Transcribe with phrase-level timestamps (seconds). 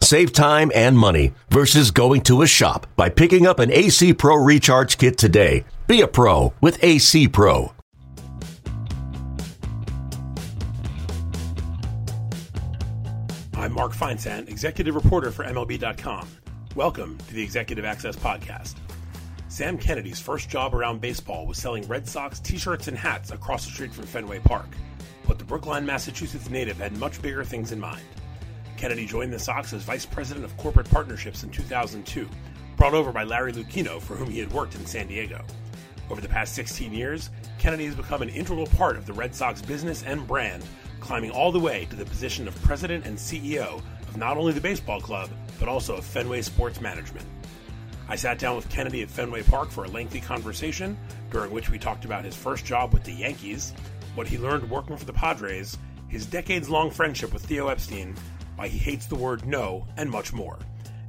[0.00, 4.36] Save time and money versus going to a shop by picking up an AC Pro
[4.36, 5.64] Recharge Kit today.
[5.86, 7.72] Be a pro with AC Pro.
[13.54, 16.28] I'm Mark Feinsand, executive reporter for MLB.com.
[16.76, 18.74] Welcome to the Executive Access Podcast.
[19.48, 23.64] Sam Kennedy's first job around baseball was selling Red Sox t shirts and hats across
[23.64, 24.68] the street from Fenway Park.
[25.26, 28.04] But the Brookline, Massachusetts native had much bigger things in mind.
[28.76, 32.28] Kennedy joined the Sox as vice president of corporate partnerships in 2002,
[32.76, 35.44] brought over by Larry Lucchino, for whom he had worked in San Diego.
[36.10, 39.60] Over the past 16 years, Kennedy has become an integral part of the Red Sox
[39.62, 40.62] business and brand,
[41.00, 44.60] climbing all the way to the position of president and CEO of not only the
[44.60, 47.26] baseball club, but also of Fenway Sports Management.
[48.08, 50.96] I sat down with Kennedy at Fenway Park for a lengthy conversation,
[51.30, 53.72] during which we talked about his first job with the Yankees,
[54.14, 55.76] what he learned working for the Padres,
[56.08, 58.14] his decades long friendship with Theo Epstein,
[58.56, 60.58] why he hates the word no, and much more.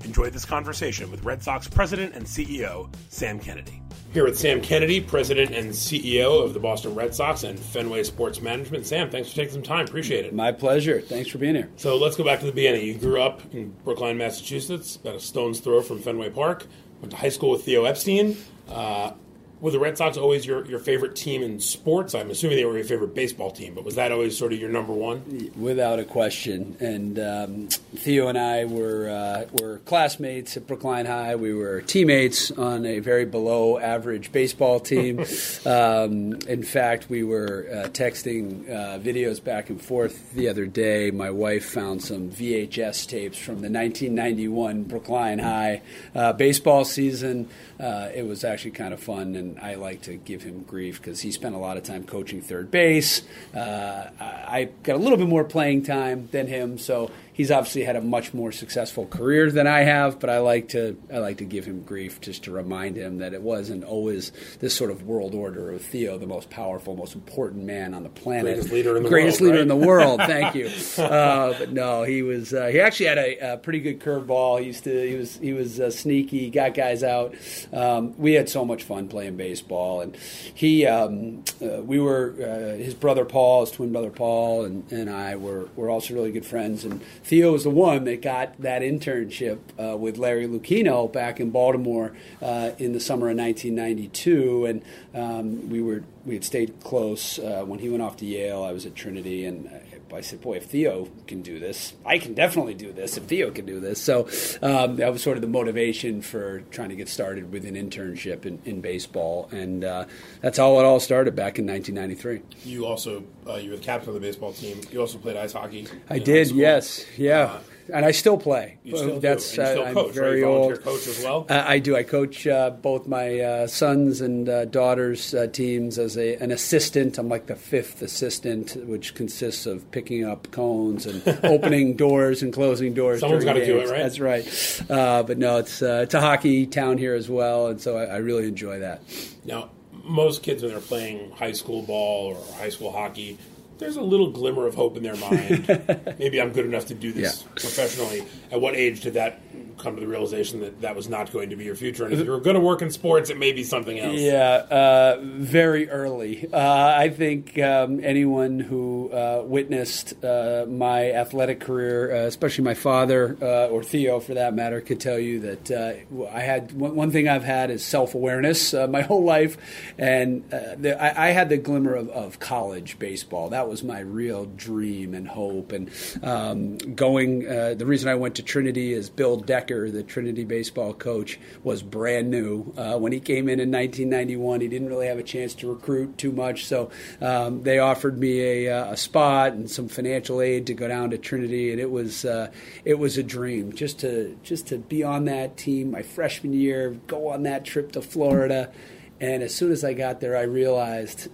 [0.03, 3.81] Enjoy this conversation with Red Sox president and CEO, Sam Kennedy.
[4.14, 8.42] Here with Sam Kennedy, president and CEO of the Boston Red Sox and Fenway Sports
[8.42, 8.86] Management.
[8.86, 9.86] Sam, thanks for taking some time.
[9.86, 10.34] Appreciate it.
[10.34, 11.02] My pleasure.
[11.02, 11.70] Thanks for being here.
[11.76, 12.86] So let's go back to the beginning.
[12.86, 16.67] You grew up in Brookline, Massachusetts, about a stone's throw from Fenway Park.
[17.02, 18.38] Went to high school with Theo Epstein.
[18.70, 19.11] Uh,
[19.60, 22.14] were the Red Sox always your, your favorite team in sports?
[22.14, 24.70] I'm assuming they were your favorite baseball team, but was that always sort of your
[24.70, 25.52] number one?
[25.56, 26.78] Without a question.
[26.80, 31.36] And um, Theo and I were uh, were classmates at Brookline High.
[31.36, 35.20] We were teammates on a very below average baseball team.
[35.66, 41.10] um, in fact, we were uh, texting uh, videos back and forth the other day.
[41.10, 45.82] My wife found some VHS tapes from the 1991 Brookline High
[46.14, 47.50] uh, baseball season.
[47.80, 51.02] Uh, it was actually kind of fun and and I like to give him grief
[51.02, 53.22] because he spent a lot of time coaching third base.
[53.56, 57.95] Uh, I got a little bit more playing time than him, so he's obviously had
[57.95, 61.45] a much more successful career than I have, but I like to I like to
[61.45, 65.36] give him grief just to remind him that it wasn't always this sort of world
[65.36, 69.03] order of Theo, the most powerful, most important man on the planet, greatest leader in
[69.03, 69.61] the greatest world, leader right?
[69.61, 70.20] in the world.
[70.25, 70.70] Thank you.
[71.08, 74.59] Uh, but no, he was uh, he actually had a, a pretty good curveball.
[74.59, 77.36] He used to he was he was uh, sneaky, got guys out.
[77.71, 80.17] Um, we had so much fun playing baseball, and
[80.54, 85.09] he um, uh, we were uh, his brother Paul, his twin brother Paul, and, and
[85.09, 86.99] I were were also really good friends and.
[87.27, 92.15] Theo was the one that got that internship uh, with Larry Lucchino back in Baltimore
[92.42, 94.82] uh, in the summer of 1992, and
[95.14, 98.64] um, we were we had stayed close uh, when he went off to Yale.
[98.64, 99.70] I was at Trinity, and
[100.14, 103.18] I said, "Boy, if Theo can do this, I can definitely do this.
[103.18, 104.28] If Theo can do this." So
[104.62, 108.46] um, that was sort of the motivation for trying to get started with an internship
[108.46, 110.06] in, in baseball, and uh,
[110.42, 112.70] that's how it all started back in 1993.
[112.70, 114.82] You also uh, you were the captain of the baseball team.
[114.92, 115.88] You also played ice hockey.
[116.10, 117.44] I did, yes, yeah.
[117.44, 117.60] Uh,
[117.93, 118.77] and I still play.
[118.83, 119.61] You still That's do.
[119.61, 120.48] And you still uh, coach, I'm very right?
[120.49, 120.83] Volunteer old.
[120.83, 121.45] coach as well.
[121.49, 121.95] Uh, I do.
[121.95, 126.52] I coach uh, both my uh, sons and uh, daughters' uh, teams as a, an
[126.52, 127.17] assistant.
[127.17, 132.53] I'm like the fifth assistant, which consists of picking up cones and opening doors and
[132.53, 133.19] closing doors.
[133.19, 134.04] Someone's during gotta do it, right?
[134.04, 134.81] That's right.
[134.89, 138.06] Uh, but no, it's uh, it's a hockey town here as well, and so I,
[138.06, 139.01] I really enjoy that.
[139.45, 139.69] Now,
[140.04, 143.38] most kids when they're playing high school ball or high school hockey,
[143.80, 146.15] there's a little glimmer of hope in their mind.
[146.19, 147.50] Maybe I'm good enough to do this Yeah.
[147.51, 148.24] professionally.
[148.51, 149.39] At what age did that
[149.77, 152.06] come to the realization that that was not going to be your future?
[152.06, 154.18] And if you're going to work in sports, it may be something else.
[154.19, 156.48] Yeah, uh, very early.
[156.51, 156.57] Uh,
[156.98, 163.38] I think um, anyone who uh, witnessed uh, my athletic career, uh, especially my father
[163.42, 167.12] uh, or Theo for that matter, could tell you that uh, I had one, one
[167.12, 169.57] thing I've had is self awareness uh, my whole life,
[169.98, 173.50] and uh, the, I, I had the glimmer of, of college baseball.
[173.50, 175.72] That was my real dream and hope.
[175.72, 175.90] And
[176.24, 180.94] um, going, uh, the reason I went to Trinity is Bill Decker, the Trinity baseball
[180.94, 184.62] coach, was brand new uh, when he came in in 1991.
[184.62, 186.90] He didn't really have a chance to recruit too much, so
[187.22, 191.10] um, they offered me a, uh, a spot and some financial aid to go down
[191.12, 192.52] to Trinity, and it was uh,
[192.86, 196.92] it was a dream just to just to be on that team my freshman year,
[197.08, 198.72] go on that trip to Florida.
[199.19, 201.30] And as soon as I got there, I realized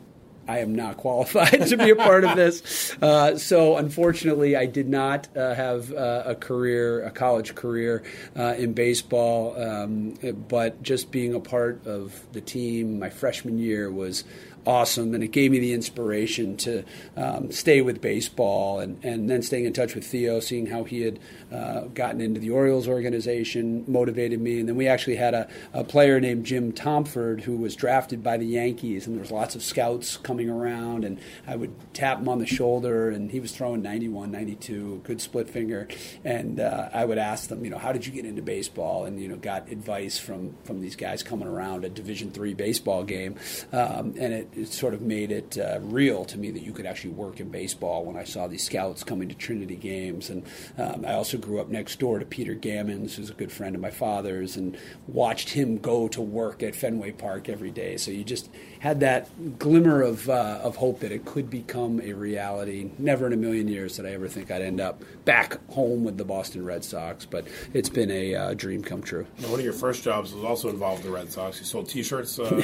[0.48, 2.96] I am not qualified to be a part of this.
[3.02, 8.04] Uh, so, unfortunately, I did not uh, have uh, a career, a college career
[8.38, 9.60] uh, in baseball.
[9.60, 10.14] Um,
[10.48, 14.24] but just being a part of the team my freshman year was
[14.66, 16.84] awesome, and it gave me the inspiration to
[17.18, 21.02] um, stay with baseball, and, and then staying in touch with Theo, seeing how he
[21.02, 21.20] had
[21.54, 25.84] uh, gotten into the Orioles organization motivated me, and then we actually had a, a
[25.84, 29.62] player named Jim Tomford who was drafted by the Yankees, and there was lots of
[29.62, 33.84] scouts coming around, and I would tap him on the shoulder, and he was throwing
[33.84, 35.88] 91, 92, good split finger,
[36.24, 39.22] and uh, I would ask them, you know, how did you get into baseball, and
[39.22, 43.36] you know, got advice from from these guys coming around a Division three baseball game,
[43.72, 46.88] um, and it, it, sort of made it uh, real to me that you could
[46.88, 50.44] actually work in baseball when I saw these scouts coming to Trinity games, and
[50.80, 53.82] um, I also grew up next door to Peter Gammons, who's a good friend of
[53.82, 57.98] my father's, and watched him go to work at Fenway Park every day.
[57.98, 58.50] So you just
[58.80, 62.92] had that glimmer of uh, of hope that it could become a reality.
[62.98, 66.18] Never in a million years did I ever think I'd end up back home with
[66.18, 69.26] the Boston Red Sox, but it's been a uh, dream come true.
[69.40, 71.60] Now, one of your first jobs was also involved the Red Sox.
[71.60, 72.62] You sold T-shirts uh,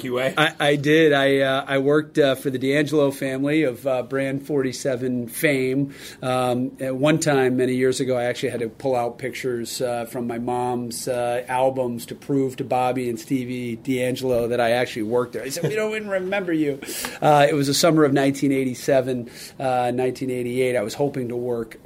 [0.04, 0.34] Way.
[0.36, 1.12] I, I, did.
[1.12, 5.94] I uh, I worked uh, for the D'Angelo family of uh, Brand 47 fame.
[6.22, 10.06] Um, at one time, many years ago, I actually had to pull out pictures uh,
[10.06, 15.32] from my mom's albums to prove to Bobby and Stevie D'Angelo that I actually worked
[15.34, 15.42] there.
[15.42, 16.80] I said, "We don't even remember you."
[17.22, 19.24] it was the summer of 1987,
[19.56, 20.76] 1988.
[20.76, 21.78] I was hoping to work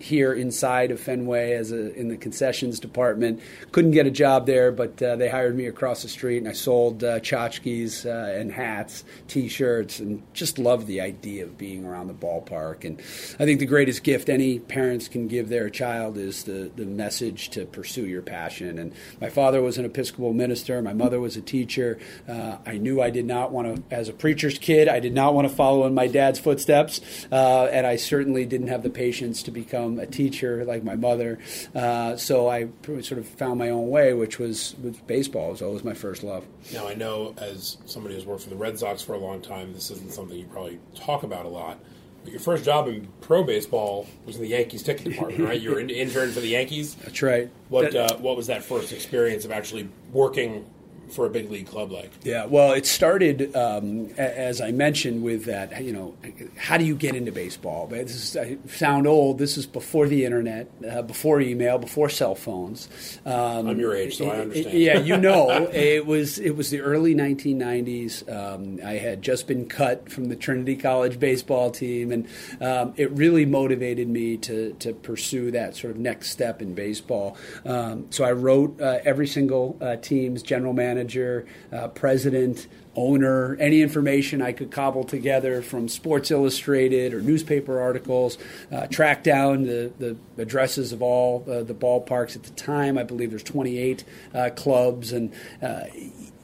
[0.00, 3.40] here inside of Fenway as a, in the concessions department.
[3.72, 7.02] Couldn't get a job there, but they hired me across the street, and I sold
[7.04, 12.14] uh, tchotchkes uh, and hats, T-shirts, and just loved the idea of being around the
[12.14, 12.84] ballpark.
[12.84, 12.98] And
[13.38, 17.50] I think the greatest gift any parents can give their child is the the message
[17.50, 18.78] to pursue your passion.
[18.78, 20.80] And my father was an Episcopal minister.
[20.82, 21.98] My mother was a teacher.
[22.28, 25.34] Uh, I knew I did not want to, as a preacher's kid, I did not
[25.34, 27.00] want to follow in my dad's footsteps,
[27.30, 31.38] uh, and I certainly didn't have the patience to become a teacher like my mother.
[31.74, 35.48] Uh, so I sort of found my own way, which was with baseball.
[35.48, 36.46] It was always my first love.
[36.72, 39.72] Now I know, as somebody who's worked for the Red Sox for a long time,
[39.72, 41.78] this isn't something you probably talk about a lot.
[42.24, 45.60] Your first job in pro baseball was in the Yankees ticket department, right?
[45.60, 46.94] You were an intern for the Yankees.
[46.94, 47.50] That's right.
[47.68, 50.64] What that, uh, What was that first experience of actually working
[51.12, 52.10] for a big league club like?
[52.22, 55.82] Yeah, well, it started um, as I mentioned with that.
[55.82, 56.14] You know,
[56.56, 57.86] how do you get into baseball?
[57.86, 59.38] This is, I sound old.
[59.38, 62.88] This is before the internet, uh, before email, before cell phones.
[63.24, 64.78] Um, I'm your age, so I understand.
[64.78, 68.30] Yeah, you know, it was it was the early 1990s.
[68.32, 72.28] Um, I had just been cut from the Trinity College baseball team, and
[72.60, 77.36] um, it really motivated me to to pursue that sort of next step in baseball.
[77.64, 83.56] Um, so I wrote uh, every single uh, team's general manager manager, uh, president, owner,
[83.58, 88.38] any information I could cobble together from Sports Illustrated or newspaper articles,
[88.70, 92.98] uh, track down the, the addresses of all uh, the ballparks at the time.
[92.98, 94.04] I believe there's 28
[94.34, 95.84] uh, clubs, and uh,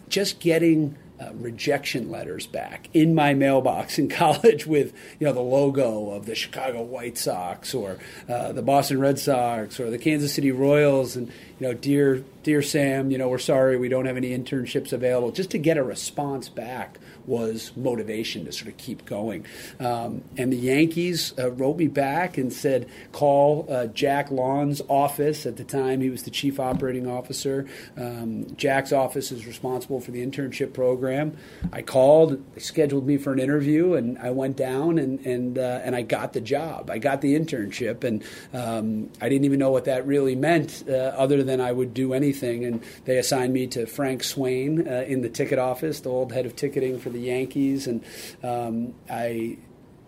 [0.09, 5.41] just getting uh, rejection letters back in my mailbox in college with you know the
[5.41, 10.33] logo of the Chicago White Sox or uh, the Boston Red Sox or the Kansas
[10.33, 14.17] City Royals and you know dear dear Sam you know we're sorry we don't have
[14.17, 19.05] any internships available just to get a response back was motivation to sort of keep
[19.05, 19.47] going.
[19.79, 25.45] Um, and the Yankees uh, wrote me back and said, call uh, Jack Lawn's office.
[25.47, 27.67] At the time, he was the chief operating officer.
[27.97, 31.37] Um, Jack's office is responsible for the internship program.
[31.73, 35.81] I called, they scheduled me for an interview, and I went down and, and, uh,
[35.85, 36.91] and I got the job.
[36.91, 40.93] I got the internship, and um, I didn't even know what that really meant uh,
[40.93, 42.65] other than I would do anything.
[42.65, 46.47] And they assigned me to Frank Swain uh, in the ticket office, the old head
[46.47, 48.05] of ticketing for the the Yankees, and
[48.43, 49.59] um, I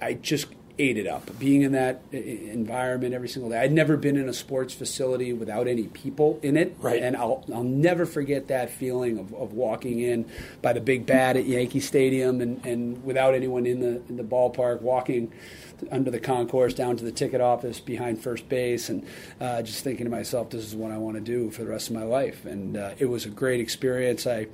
[0.00, 0.46] I just
[0.78, 1.38] ate it up.
[1.38, 3.58] Being in that environment every single day.
[3.58, 7.02] I'd never been in a sports facility without any people in it, right.
[7.02, 10.24] and I'll I'll never forget that feeling of, of walking in
[10.62, 14.24] by the big bat at Yankee Stadium and, and without anyone in the in the
[14.24, 15.32] ballpark, walking
[15.90, 19.06] under the concourse down to the ticket office behind first base, and
[19.40, 21.88] uh, just thinking to myself, this is what I want to do for the rest
[21.88, 22.44] of my life.
[22.44, 24.26] And uh, it was a great experience.
[24.26, 24.46] I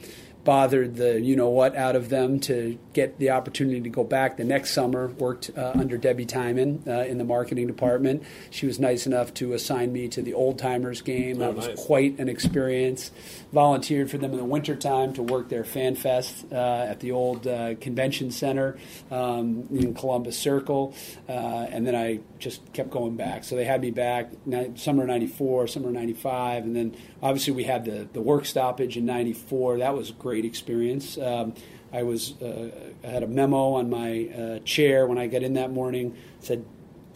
[0.47, 4.39] bothered the you know what out of them to get the opportunity to go back
[4.39, 5.09] the next summer.
[5.09, 8.23] Worked uh, under Debbie Tymon uh, in the marketing department.
[8.51, 11.37] She was nice enough to assign me to the old timers game.
[11.37, 11.85] Oh, that was nice.
[11.85, 13.11] quite an experience.
[13.53, 17.47] Volunteered for them in the wintertime to work their fan fest uh, at the old
[17.47, 18.79] uh, convention center
[19.11, 20.95] um, in Columbus Circle,
[21.29, 23.45] uh, and then I just kept going back.
[23.45, 24.31] So they had me back
[24.77, 29.79] summer '94, summer '95, and then obviously we had the the work stoppage in '94.
[29.79, 31.17] That was great great experience.
[31.17, 31.55] Um,
[31.95, 32.71] I was uh,
[33.03, 36.15] I had a memo on my uh, chair when I got in that morning.
[36.41, 36.63] Said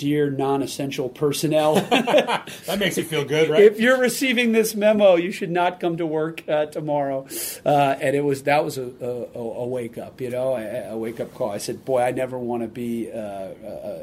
[0.00, 1.74] dear non-essential personnel.
[1.74, 3.62] that makes you feel good, right?
[3.62, 7.26] If you're receiving this memo, you should not come to work uh, tomorrow.
[7.66, 10.96] Uh, and it was that was a, a, a wake up, you know, a, a,
[10.96, 11.50] wake up call.
[11.50, 13.48] I said, boy, I never want to be uh,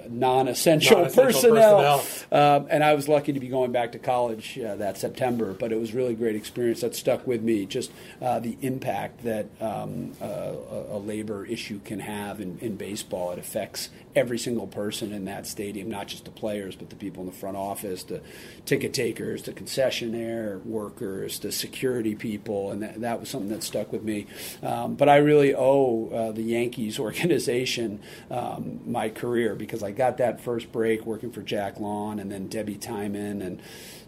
[0.08, 2.00] non-essential, non-essential, personnel.
[2.00, 2.58] personnel.
[2.58, 5.72] Um, and I was lucky to be going back to college uh, that September, but
[5.72, 7.66] it was really great experience that stuck with me.
[7.66, 13.32] Just uh, the impact that um, a labor issue can have in, in baseball.
[13.32, 17.24] It affects every single person in that stadium, not just the players, but the people
[17.24, 18.22] in the front office, the
[18.66, 23.92] ticket takers, the concessionaire workers, the security people, and that, that was something that stuck
[23.92, 24.28] with me.
[24.62, 30.18] Um, but I really owe uh, the Yankees organization um, my career because I got
[30.18, 33.62] that first break working for Jack Lawn and then Debbie Tymon and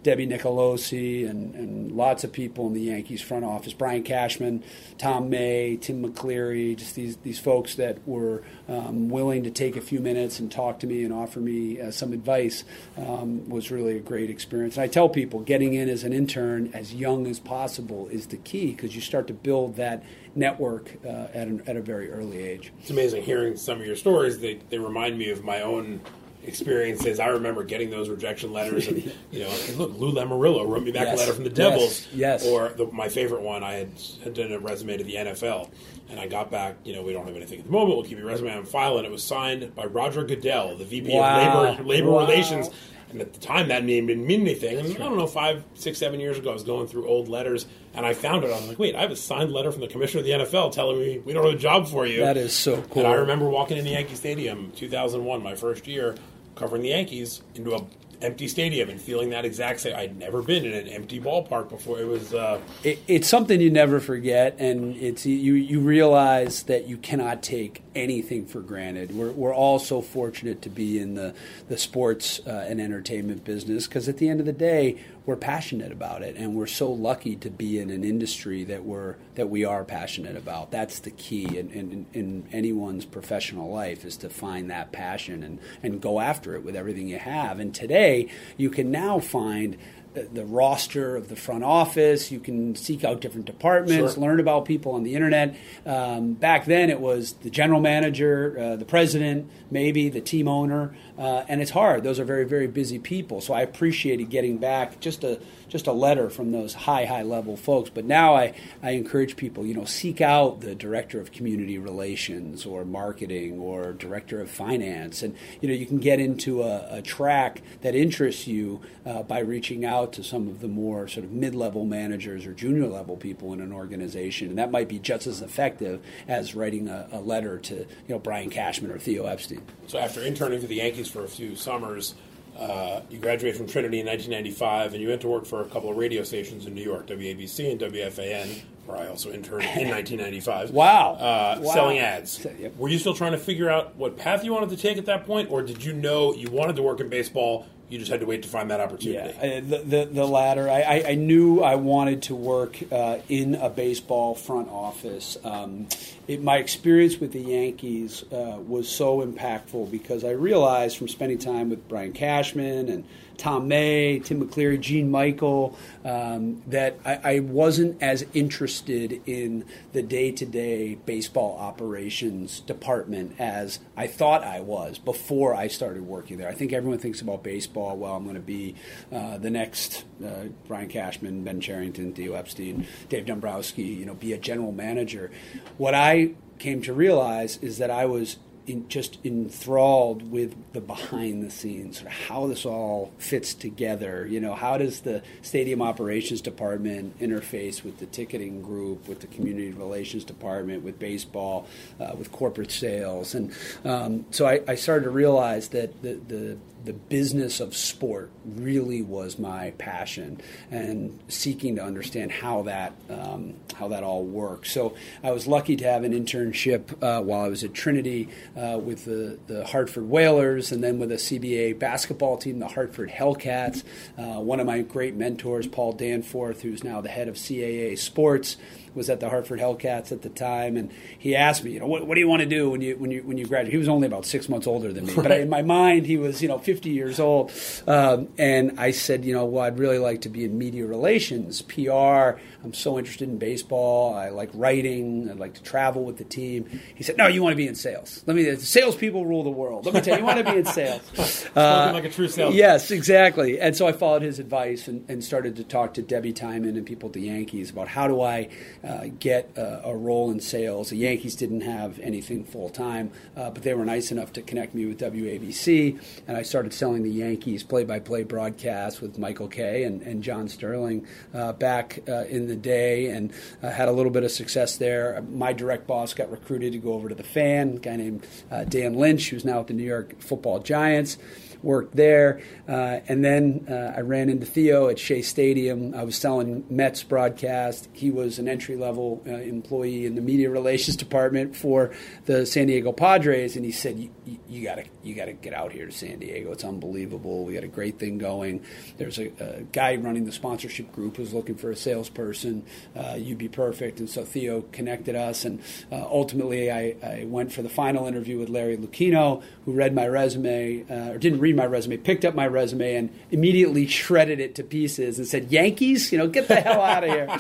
[0.03, 4.63] Debbie Nicolosi and, and lots of people in the Yankees front office, Brian Cashman,
[4.97, 9.81] Tom May, Tim McCleary, just these, these folks that were um, willing to take a
[9.81, 12.63] few minutes and talk to me and offer me uh, some advice
[12.97, 14.75] um, was really a great experience.
[14.77, 18.37] And I tell people getting in as an intern as young as possible is the
[18.37, 20.03] key because you start to build that
[20.35, 22.71] network uh, at, an, at a very early age.
[22.79, 24.39] It's amazing hearing some of your stories.
[24.39, 26.01] They, they remind me of my own
[26.43, 27.19] experiences.
[27.19, 28.97] I remember getting those rejection letters, and
[29.31, 31.17] you know, and look, Lou Lamoriello wrote me back yes.
[31.17, 32.07] a letter from the Devils.
[32.13, 32.43] Yes.
[32.43, 32.45] yes.
[32.45, 33.91] Or the, my favorite one, I had,
[34.23, 35.69] had done a resume to the NFL,
[36.09, 36.77] and I got back.
[36.83, 37.97] You know, we don't have anything at the moment.
[37.97, 41.13] We'll keep your resume on file, and it was signed by Roger Goodell, the VP
[41.13, 41.39] wow.
[41.39, 42.19] of Labor Labor wow.
[42.21, 42.69] Relations.
[43.11, 44.77] And at the time, that name didn't mean anything.
[44.77, 47.65] And I don't know, five, six, seven years ago, I was going through old letters,
[47.95, 48.51] and I found it.
[48.51, 50.73] I was like, wait, I have a signed letter from the commissioner of the NFL
[50.73, 52.19] telling me we don't have a job for you.
[52.19, 53.03] That is so cool.
[53.03, 56.15] And I remember walking into Yankee Stadium, 2001, my first year,
[56.55, 57.83] covering the Yankees into a
[58.21, 59.95] empty stadium and feeling that exact same.
[59.95, 61.99] I'd never been in an empty ballpark before.
[61.99, 62.33] It was.
[62.33, 65.53] Uh, it, it's something you never forget, and it's you.
[65.53, 69.15] You realize that you cannot take anything for granted.
[69.15, 71.33] We're we're all so fortunate to be in the
[71.67, 75.91] the sports uh, and entertainment business because at the end of the day, we're passionate
[75.91, 79.63] about it, and we're so lucky to be in an industry that we're that we
[79.63, 80.71] are passionate about.
[80.71, 85.59] That's the key in, in, in anyone's professional life is to find that passion and
[85.83, 87.59] and go after it with everything you have.
[87.59, 89.77] And today, you can now find
[90.23, 92.31] the roster of the front office.
[92.31, 94.21] You can seek out different departments, sure.
[94.23, 95.55] learn about people on the internet.
[95.85, 100.95] Um, back then, it was the general manager, uh, the president, maybe the team owner,
[101.17, 102.03] uh, and it's hard.
[102.03, 103.41] Those are very, very busy people.
[103.41, 107.55] So I appreciated getting back just a just a letter from those high, high level
[107.55, 107.89] folks.
[107.89, 112.65] But now I, I encourage people, you know, seek out the director of community relations
[112.65, 115.23] or marketing or director of finance.
[115.23, 119.39] And, you know, you can get into a, a track that interests you uh, by
[119.39, 123.15] reaching out to some of the more sort of mid level managers or junior level
[123.15, 124.49] people in an organization.
[124.49, 128.19] And that might be just as effective as writing a, a letter to, you know,
[128.19, 129.61] Brian Cashman or Theo Epstein.
[129.87, 132.15] So after interning for the Yankees for a few summers,
[132.59, 135.89] uh, you graduated from Trinity in 1995, and you went to work for a couple
[135.89, 140.71] of radio stations in New York, WABC and WFAN, where I also interned in 1995.
[140.71, 141.13] wow.
[141.13, 141.73] Uh, wow.
[141.73, 142.45] Selling ads.
[142.59, 142.75] Yep.
[142.77, 145.25] Were you still trying to figure out what path you wanted to take at that
[145.25, 148.25] point, or did you know you wanted to work in baseball you just had to
[148.27, 149.35] wait to find that opportunity.
[149.41, 150.69] Yeah, the, the, the latter.
[150.69, 155.37] I, I, knew I wanted to work uh, in a baseball front office.
[155.43, 155.87] Um,
[156.29, 161.39] it, my experience with the Yankees uh, was so impactful because I realized from spending
[161.39, 163.03] time with Brian Cashman and
[163.39, 170.03] Tom May, Tim McCleary, Gene Michael, um, that I, I, wasn't as interested in the
[170.03, 176.37] day to day baseball operations department as I thought I was before I started working
[176.37, 176.49] there.
[176.49, 178.75] I think everyone thinks about baseball, well, I'm going to be
[179.11, 184.33] uh, the next uh, Brian Cashman, Ben Cherington, Theo Epstein, Dave Dombrowski, you know, be
[184.33, 185.31] a general manager.
[185.77, 186.18] What I
[186.59, 188.37] came to realize is that I was
[188.69, 194.27] in, just enthralled with the behind the scenes, of how this all fits together.
[194.27, 199.27] You know, how does the stadium operations department interface with the ticketing group, with the
[199.27, 201.67] community relations department, with baseball,
[201.99, 203.51] uh, with corporate sales, and
[203.83, 206.57] um, so I, I, started to realize that the, the
[206.89, 210.41] the business of sport really was my passion
[210.71, 214.71] and seeking to understand how that um, how that all works.
[214.71, 218.27] So I was lucky to have an internship uh, while I was at Trinity
[218.57, 223.11] uh, with the, the Hartford Whalers and then with a CBA basketball team, the Hartford
[223.11, 223.83] Hellcats.
[224.17, 228.57] Uh, one of my great mentors, Paul Danforth, who's now the head of CAA Sports,
[228.95, 232.05] was at the Hartford Hellcats at the time, and he asked me, you know, what,
[232.07, 233.71] what do you want to do when you when you when you graduate?
[233.71, 236.17] He was only about six months older than me, but I, in my mind, he
[236.17, 237.51] was you know 50 years old,
[237.87, 241.61] um, and I said, you know, well, I'd really like to be in media relations,
[241.61, 242.39] PR.
[242.61, 244.13] I'm so interested in baseball.
[244.15, 245.29] I like writing.
[245.29, 246.81] I'd like to travel with the team.
[246.95, 248.23] He said, no, you want to be in sales.
[248.25, 248.55] Let me.
[248.55, 249.85] Salespeople rule the world.
[249.85, 251.01] Let me tell you, you want to be in sales.
[251.55, 252.57] Uh, like a true salesman.
[252.57, 253.59] Yes, exactly.
[253.59, 256.85] And so I followed his advice and, and, started to talk to Debbie Tymon and
[256.85, 258.49] people at the Yankees about how do I
[258.83, 260.89] uh, get a, a, role in sales.
[260.89, 264.73] The Yankees didn't have anything full time, uh, but they were nice enough to connect
[264.73, 270.01] me with WABC, and I started selling the Yankees play-by-play broadcast with Michael Kay and,
[270.01, 274.23] and John Sterling uh, back uh, in the day, and uh, had a little bit
[274.23, 275.21] of success there.
[275.29, 278.25] My direct boss got recruited to go over to the Fan, a guy named
[278.69, 281.17] Dan Lynch, who's now at the New York Football Giants
[281.61, 282.41] worked there.
[282.67, 285.93] Uh, and then uh, I ran into Theo at Shea Stadium.
[285.93, 287.89] I was selling Mets broadcast.
[287.93, 291.91] He was an entry level uh, employee in the media relations department for
[292.25, 294.09] the San Diego Padres, and he said,
[294.47, 296.51] "You got to you got to get out here to San Diego.
[296.51, 297.45] It's unbelievable.
[297.45, 298.63] We got a great thing going.
[298.97, 302.63] There's a, a guy running the sponsorship group who's looking for a salesperson.
[302.95, 307.53] Uh, you'd be perfect." And so Theo connected us, and uh, ultimately I, I, went
[307.53, 311.55] for the final interview with Larry Lucchino, who read my resume uh, or didn't read
[311.55, 316.11] my resume, picked up my resume, and immediately shredded it to pieces and said, "Yankees,
[316.11, 317.27] you know, get the hell out of here."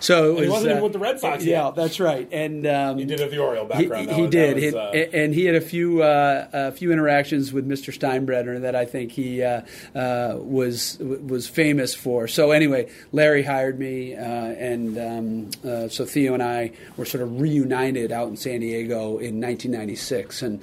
[0.00, 1.44] So was, he wasn't uh, even with the Red Sox.
[1.44, 1.74] Yeah, yet.
[1.74, 2.28] that's right.
[2.30, 4.10] And um, he did have the Oriole background.
[4.10, 7.07] He, he did, was, uh, and he had a few uh, a few interactions
[7.52, 7.96] with Mr.
[7.96, 9.62] Steinbrenner that I think he uh,
[9.94, 12.28] uh, was was famous for.
[12.28, 17.40] So anyway, Larry hired me, uh, and um, so Theo and I were sort of
[17.40, 20.60] reunited out in San Diego in 1996, and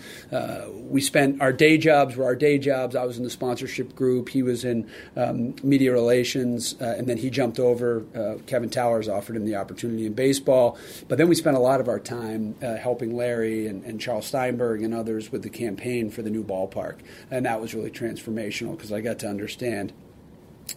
[0.90, 2.96] we spent our day jobs were our day jobs.
[2.96, 4.30] I was in the sponsorship group.
[4.30, 8.04] He was in um, media relations, uh, and then he jumped over.
[8.16, 10.78] Uh, Kevin Towers offered him the opportunity in baseball.
[11.08, 14.28] But then we spent a lot of our time uh, helping Larry and, and, Charles
[14.28, 16.98] Steinberg and others with the campaign for the new ballpark,
[17.32, 19.94] and that was really transformational because I got to understand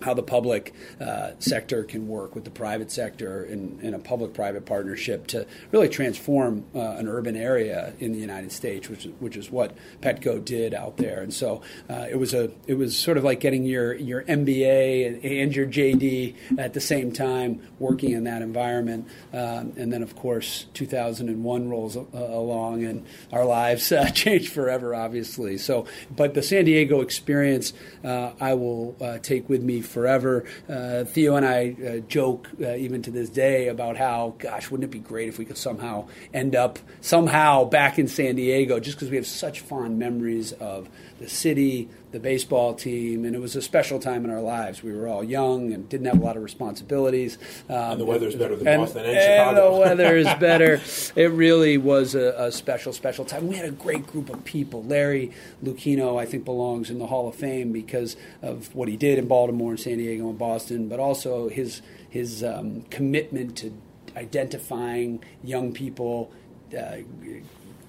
[0.02, 4.66] how the public uh, sector can work with the private sector in, in a public-private
[4.66, 9.50] partnership to really transform uh, an urban area in the United States, which which is
[9.50, 11.20] what Petco did out there.
[11.20, 15.42] And so uh, it was a it was sort of like getting your your MBA
[15.42, 19.08] and, your JD at the same time, working in that environment.
[19.32, 24.94] Um, and then, of course, 2001 rolls uh, along, and our lives uh, changed forever,
[24.94, 25.56] obviously.
[25.58, 27.72] So, but the San Diego experience,
[28.04, 30.44] uh, I will take with me forever.
[30.68, 34.84] Uh, Theo and I uh, joke uh, even to this day about how, gosh, wouldn't
[34.84, 38.96] it be great if we could somehow end up somehow back in San Diego just
[38.96, 40.88] because we have such fond memories of
[41.18, 44.82] the city, the baseball team, and it was a special time in our lives.
[44.82, 47.36] We were all young and didn't have a lot of responsibilities.
[47.68, 49.82] Um, and the weather's better than and, Boston and, and Chicago.
[49.82, 50.80] And the weather is better.
[51.16, 53.46] it really was a, a, special, special time.
[53.46, 54.82] We had a great group of people.
[54.82, 59.18] Larry Lucchino, I think, belongs in the Hall of Fame because of what he did
[59.18, 63.72] in Baltimore and San Diego and Boston, but also his his um, commitment to
[64.16, 66.32] identifying young people.
[66.76, 66.98] Uh,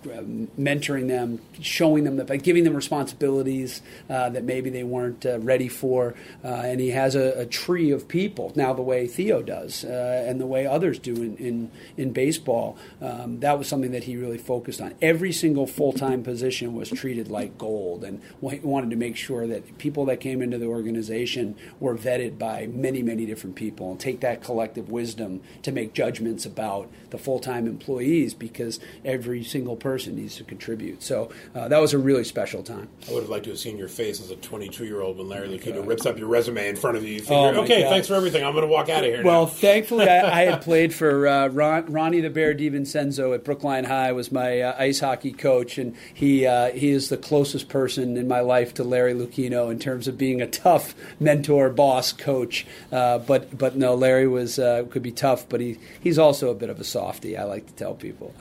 [0.04, 5.68] mentoring them, showing them that giving them responsibilities uh, that maybe they weren't uh, ready
[5.68, 6.16] for.
[6.44, 10.24] Uh, and he has a, a, tree of people now, the way Theo does, uh,
[10.26, 12.78] and the way others do in in, in baseball.
[13.02, 14.94] Um, that was something that he really focused on.
[15.02, 19.48] Every single full time position was treated like gold, and he wanted to make sure
[19.48, 24.00] that people that came into the organization were vetted by many, many different people, and
[24.00, 29.76] take that collective wisdom to make judgments about the full time employees because every single
[29.76, 31.02] person person needs to contribute.
[31.02, 32.88] So uh, that was a really special time.
[33.08, 35.28] I would have liked to have seen your face as a 22 year old when
[35.28, 37.16] Larry Lucchino rips up your resume in front of you.
[37.16, 37.90] you figure, oh okay, God.
[37.90, 38.44] thanks for everything.
[38.44, 39.24] I'm going to walk out of here.
[39.24, 39.52] Well, now.
[39.52, 44.12] thankfully, I, I, had played for uh, Ron, Ronnie the Bear DiVincenzo at Brookline High
[44.12, 48.28] was my uh, ice hockey coach, and he uh, he is the closest person in
[48.28, 52.68] my life to Larry Lucchino in terms of being a tough mentor, boss, coach.
[52.92, 56.56] Uh, but but no, Larry was uh, could be tough, but he he's also a
[56.56, 57.36] bit of a softy.
[57.36, 58.36] I like to tell people.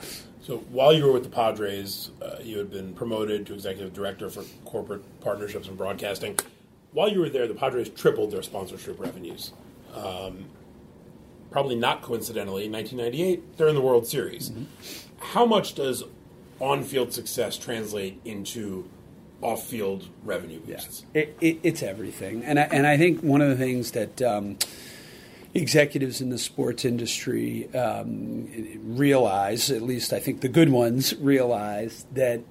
[0.49, 4.31] So while you were with the Padres, uh, you had been promoted to executive director
[4.31, 6.39] for corporate partnerships and broadcasting.
[6.91, 9.53] While you were there, the Padres tripled their sponsorship revenues.
[9.93, 10.45] Um,
[11.51, 14.49] probably not coincidentally, in 1998, they're in the World Series.
[14.49, 14.63] Mm-hmm.
[15.19, 16.03] How much does
[16.59, 18.89] on-field success translate into
[19.43, 21.05] off-field revenue boosts?
[21.13, 21.21] Yeah.
[21.21, 24.57] It, it, it's everything, and I, and I think one of the things that um,
[25.53, 28.47] executives in the sports industry um,
[28.83, 32.41] realize, at least I think the good ones realize, that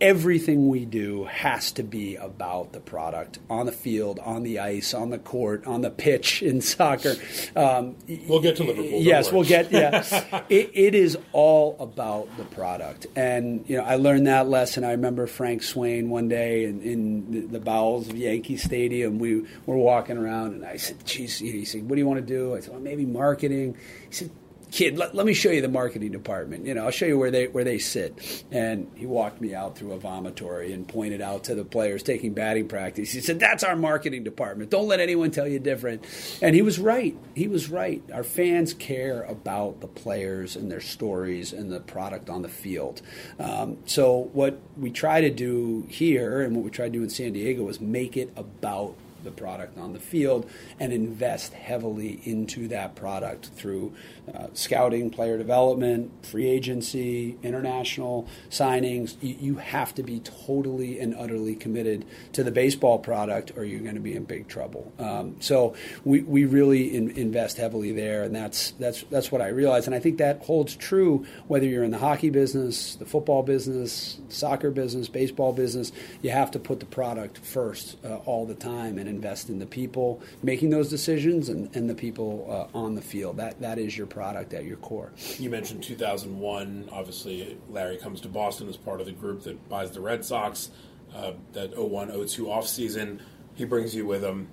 [0.00, 4.92] everything we do has to be about the product on the field, on the ice,
[4.92, 7.14] on the court, on the pitch in soccer.
[7.54, 9.00] Um, we'll get to Liverpool.
[9.00, 9.72] Yes, we'll get.
[9.72, 10.04] Yeah,
[10.48, 14.84] it, it is all about the product, and you know I learned that lesson.
[14.84, 19.18] I remember Frank Swain one day in, in the bowels of Yankee Stadium.
[19.18, 22.26] We were walking around, and I said, "Geez," he said, "What do you want to
[22.26, 23.76] do?" I said, well, "Maybe marketing."
[24.08, 24.30] He said
[24.70, 26.66] kid, let, let, me show you the marketing department.
[26.66, 28.44] You know, I'll show you where they where they sit.
[28.50, 32.34] And he walked me out through a vomitory and pointed out to the players taking
[32.34, 33.12] batting practice.
[33.12, 34.70] He said, "That's our marketing department.
[34.70, 36.04] Don't let anyone tell you different."
[36.42, 37.16] And he was right.
[37.34, 38.02] He was right.
[38.12, 43.02] Our fans care about the players and their stories and the product on the field.
[43.38, 47.10] Um, so what we try to do here and what we try to do in
[47.10, 50.48] San Diego is make it about the product on the field
[50.80, 53.92] and invest heavily into that product through
[54.34, 59.16] uh, scouting, player development, free agency, international signings.
[59.20, 63.80] You, you, have to be totally and utterly committed to the baseball product, or you're
[63.80, 64.92] going to be in big trouble.
[64.98, 69.48] Um, so we, we really in, invest heavily there, and that's that's that's what I
[69.48, 69.86] realize.
[69.86, 74.18] And I think that holds true whether you're in the hockey business, the football business,
[74.28, 75.90] soccer business, baseball business.
[76.22, 79.66] You have to put the product first uh, all the time and invest in the
[79.66, 83.38] people making those decisions and, and the people uh, on the field.
[83.38, 85.12] That that is your product at your core.
[85.38, 86.88] You mentioned 2001.
[86.92, 90.70] Obviously, Larry comes to Boston as part of the group that buys the Red Sox.
[91.14, 93.20] Uh, that 01 02 offseason,
[93.54, 94.48] he brings you with him,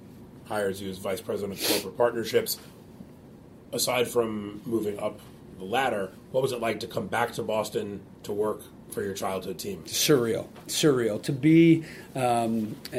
[0.46, 2.58] hires you as vice president of corporate partnerships.
[3.74, 5.20] Aside from moving up
[5.58, 9.14] the ladder, what was it like to come back to Boston to work for your
[9.14, 9.84] childhood team?
[9.86, 11.22] Surreal, surreal.
[11.24, 11.84] To be
[12.16, 12.98] um, uh,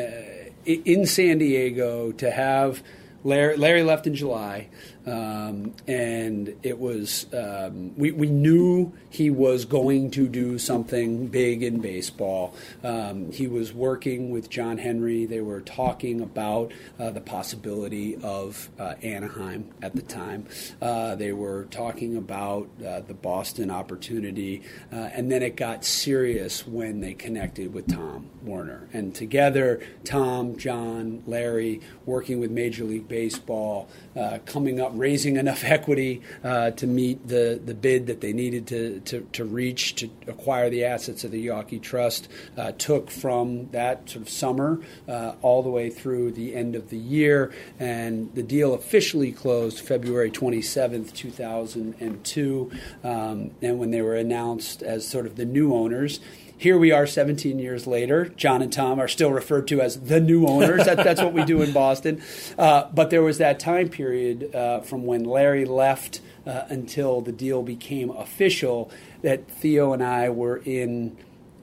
[0.67, 2.83] in San Diego to have
[3.23, 4.69] Larry, Larry left in July.
[5.07, 11.63] Um, and it was um, we, we knew he was going to do something big
[11.63, 12.55] in baseball.
[12.83, 15.27] Um, he was working with John Henry.
[15.27, 20.47] They were talking about uh, the possibility of uh, Anaheim at the time.
[20.81, 24.63] Uh, they were talking about uh, the Boston opportunity,
[24.93, 28.89] uh, and then it got serious when they connected with Tom Werner.
[28.93, 35.65] And together, Tom, John, Larry, working with Major League Baseball, uh, coming up raising enough
[35.65, 40.11] equity uh, to meet the, the bid that they needed to, to, to, reach to
[40.27, 45.35] acquire the assets of the Yawkey Trust uh, took from that sort of summer uh,
[45.43, 47.53] all the way through the end of the year.
[47.79, 52.71] And the deal officially closed February 27th, 2002.
[53.03, 56.21] Um, and when they were announced as sort of the new owners,
[56.57, 58.27] here we are 17 years later.
[58.37, 60.85] John and Tom are still referred to as the new owners.
[60.85, 62.23] that, that's what we do in Boston.
[62.57, 67.33] Uh, but there was that time period uh, from when Larry left uh, until the
[67.33, 68.91] deal became official
[69.23, 71.17] that Theo and I were in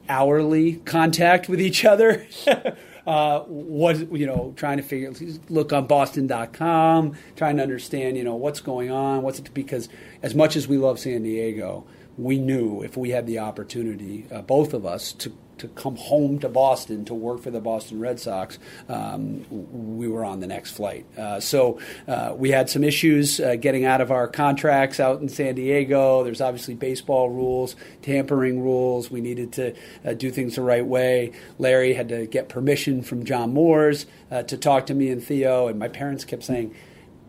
[0.09, 2.27] hourly contact with each other.
[3.07, 5.13] uh, what you know, trying to figure,
[5.49, 9.21] look on Boston.com, trying to understand, you know, what's going on.
[9.21, 9.89] What's it because
[10.21, 11.85] as much as we love San Diego,
[12.21, 15.31] we knew if we had the opportunity, uh, both of us, to
[15.61, 18.57] to come home to Boston to work for the Boston Red Sox,
[18.89, 19.45] um,
[19.97, 21.05] we were on the next flight.
[21.15, 25.29] Uh, so uh, we had some issues uh, getting out of our contracts out in
[25.29, 26.23] San Diego.
[26.23, 29.11] There's obviously baseball rules, tampering rules.
[29.11, 31.31] We needed to uh, do things the right way.
[31.59, 35.67] Larry had to get permission from John Moores uh, to talk to me and Theo,
[35.67, 36.73] and my parents kept saying,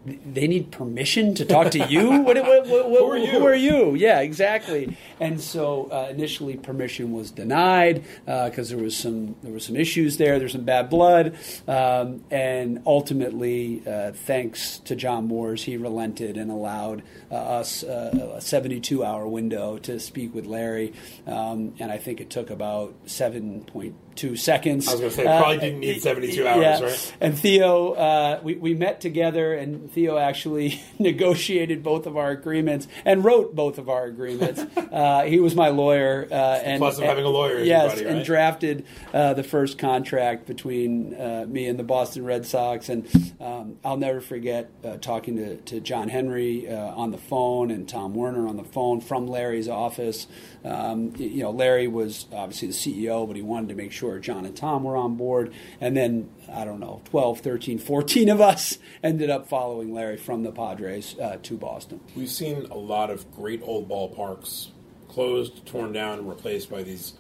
[0.04, 2.10] they need permission to talk to you.
[2.22, 3.26] what, what, what, who, are you?
[3.26, 3.94] who are you?
[3.94, 4.96] Yeah, exactly.
[5.20, 9.76] And so uh, initially, permission was denied because uh, there was some there were some
[9.76, 10.38] issues there.
[10.38, 11.36] There's some bad blood,
[11.68, 18.32] um, and ultimately, uh, thanks to John Moores, he relented and allowed uh, us uh,
[18.36, 20.92] a 72 hour window to speak with Larry.
[21.26, 24.88] Um, and I think it took about seven point two seconds.
[24.88, 26.80] I was going to say, probably uh, didn't need 72 hours, yeah.
[26.80, 27.16] right?
[27.20, 32.88] And Theo, uh, we, we met together, and Theo actually negotiated both of our agreements
[33.04, 34.60] and wrote both of our agreements.
[34.92, 36.28] uh, he was my lawyer.
[36.30, 38.06] Uh, and, plus of and, having a lawyer, yes, right?
[38.06, 42.88] and drafted uh, the first contract between uh, me and the Boston Red Sox.
[42.88, 43.08] And
[43.40, 44.70] um, I'll never forget
[45.02, 49.26] talking to, to John Henry on the phone and Tom Werner on the phone from
[49.26, 50.26] Larry's office.
[50.64, 54.44] Um, you know, Larry was obviously the CEO, but he wanted to make sure John
[54.44, 55.52] and Tom were on board.
[55.80, 60.42] And then, I don't know, 12, 13, 14 of us ended up following Larry from
[60.42, 62.00] the Padres uh, to Boston.
[62.16, 64.68] We've seen a lot of great old ballparks
[65.08, 67.14] closed, torn down, and replaced by these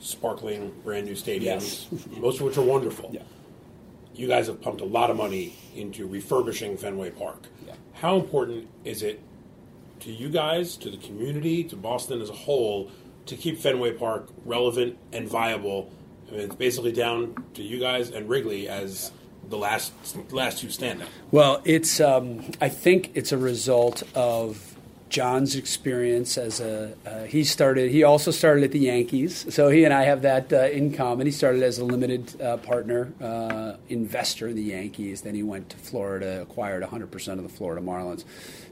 [0.00, 2.06] sparkling brand new stadiums, yes.
[2.18, 3.10] most of which are wonderful.
[3.12, 3.22] Yeah.
[4.14, 7.44] You guys have pumped a lot of money into refurbishing Fenway Park.
[7.66, 7.74] Yeah.
[7.94, 9.20] How important is it
[10.00, 12.90] to you guys, to the community, to Boston as a whole,
[13.26, 15.92] to keep Fenway Park relevant and viable?
[16.28, 19.12] I mean, it's basically down to you guys and Wrigley as
[19.48, 19.92] the last
[20.32, 21.06] last two standing.
[21.30, 24.76] Well, it's um, I think it's a result of
[25.08, 29.46] John's experience as a uh, he started he also started at the Yankees.
[29.54, 31.26] So he and I have that uh, in common.
[31.26, 35.20] He started as a limited uh, partner uh, investor in the Yankees.
[35.20, 38.24] Then he went to Florida acquired 100% of the Florida Marlins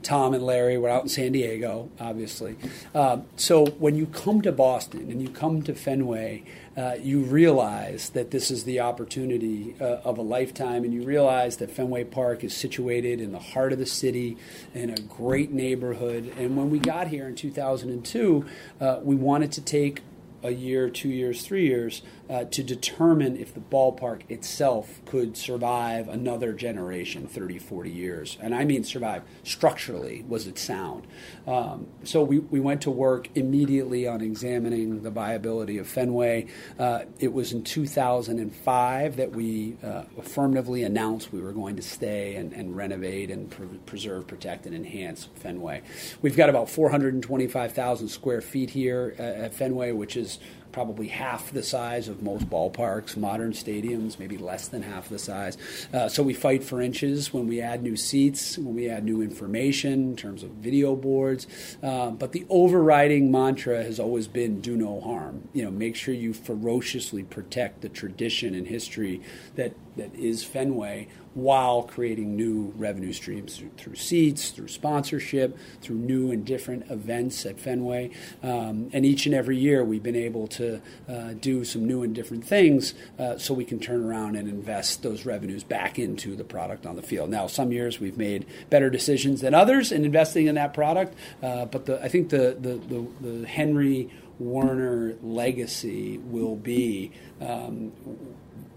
[0.04, 2.56] Tom and Larry were out in San Diego obviously
[2.94, 6.44] um, so when you come to Boston and you come to Fenway
[6.76, 11.58] uh, you realize that this is the opportunity uh, of a lifetime, and you realize
[11.58, 14.36] that Fenway Park is situated in the heart of the city
[14.74, 16.32] in a great neighborhood.
[16.36, 18.44] And when we got here in 2002,
[18.80, 20.02] uh, we wanted to take
[20.42, 26.08] a year, two years, three years uh, to determine if the ballpark itself could survive
[26.08, 28.38] another generation, 30, 40 years.
[28.40, 31.06] And I mean survive structurally, was it sound?
[31.46, 36.46] Um, so we, we went to work immediately on examining the viability of Fenway.
[36.78, 42.36] Uh, it was in 2005 that we uh, affirmatively announced we were going to stay
[42.36, 45.82] and, and renovate and preserve, protect, and enhance Fenway.
[46.22, 50.38] We've got about 425,000 square feet here at Fenway, which is
[50.74, 55.56] probably half the size of most ballparks, modern stadiums, maybe less than half the size.
[55.92, 59.22] Uh, so we fight for inches when we add new seats, when we add new
[59.22, 61.46] information in terms of video boards.
[61.80, 65.48] Uh, but the overriding mantra has always been do no harm.
[65.52, 69.22] You know, make sure you ferociously protect the tradition and history
[69.54, 75.96] that, that is Fenway while creating new revenue streams through, through, seats, through sponsorship, through
[75.96, 78.10] new and different events at Fenway.
[78.42, 82.14] Um, and each and every year, we've been able to uh, do some new and
[82.14, 86.44] different things uh, so we can turn around and invest those revenues back into the
[86.44, 87.30] product on the field.
[87.30, 91.64] Now, some years we've made better decisions than others in investing in that product, uh,
[91.64, 97.92] but the, I think the, the, the, the Henry Werner legacy will be um,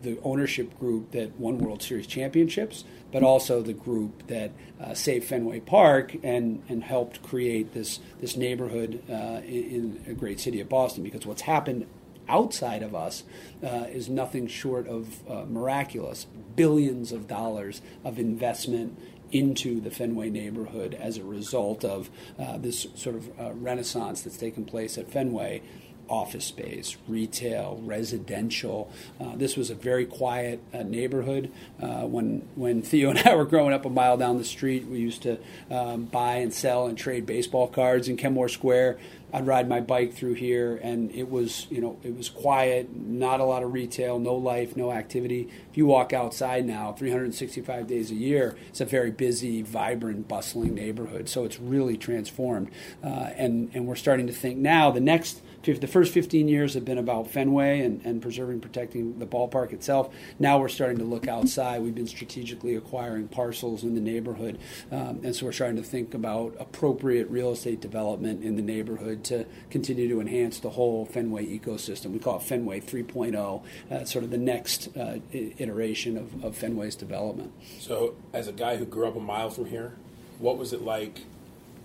[0.01, 5.25] the ownership group that won World Series championships, but also the group that uh, saved
[5.25, 10.59] Fenway Park and, and helped create this this neighborhood uh, in, in, a great city
[10.59, 11.03] of Boston.
[11.03, 11.87] Because what's happened
[12.29, 13.23] outside of us
[13.63, 16.27] uh, is nothing short of uh, miraculous.
[16.55, 18.97] Billions of dollars of investment
[19.31, 24.37] into the Fenway neighborhood as a result of uh, this sort of uh, renaissance that's
[24.37, 25.61] taken place at Fenway
[26.09, 28.91] office space, retail, residential.
[29.19, 31.51] Uh, this was a very quiet uh, neighborhood.
[31.81, 34.99] Uh, when when Theo and I were growing up a mile down the street, we
[34.99, 35.37] used to
[35.69, 38.97] um, buy and sell and trade baseball cards in Kenmore Square.
[39.33, 43.41] I'd ride my bike through here, and it was you know it was quiet, not
[43.41, 45.49] a lot of retail, no life, no activity.
[45.69, 50.73] If you walk outside now, 365 days a year, it's a very busy, vibrant, bustling
[50.73, 51.27] neighborhood.
[51.27, 52.71] So it's really transformed,
[53.03, 55.41] uh, and and we're starting to think now the next
[55.75, 60.13] the first 15 years have been about Fenway and, and preserving, protecting the ballpark itself.
[60.39, 61.81] Now we're starting to look outside.
[61.81, 64.59] We've been strategically acquiring parcels in the neighborhood,
[64.91, 69.23] um, and so we're starting to think about appropriate real estate development in the neighborhood
[69.25, 72.11] to continue to enhance the whole Fenway ecosystem.
[72.11, 76.95] We call it Fenway 3.0, uh, sort of the next uh, iteration of, of Fenway's
[76.95, 77.51] development.
[77.79, 79.93] So, as a guy who grew up a mile from here,
[80.39, 81.21] what was it like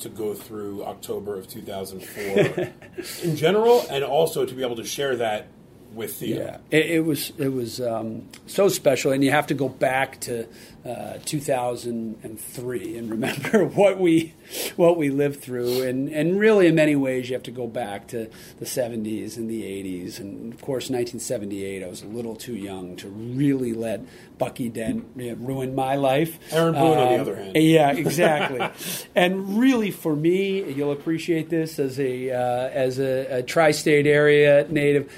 [0.02, 2.72] to go through October of 2004
[3.22, 5.48] in general, and also to be able to share that
[5.94, 6.44] with Theo.
[6.44, 10.20] Yeah, it, it was it was um, so special, and you have to go back
[10.22, 10.46] to
[10.84, 14.34] uh, 2003 and remember what we
[14.76, 18.08] what we lived through, and and really in many ways you have to go back
[18.08, 21.84] to the 70s and the 80s, and of course 1978.
[21.84, 24.00] I was a little too young to really let
[24.38, 26.38] Bucky Dent ruin my life.
[26.52, 27.56] Aaron Boone, um, on the um, other hand.
[27.56, 28.68] Yeah, exactly.
[29.14, 34.66] and really, for me, you'll appreciate this as a uh, as a, a tri-state area
[34.68, 35.12] native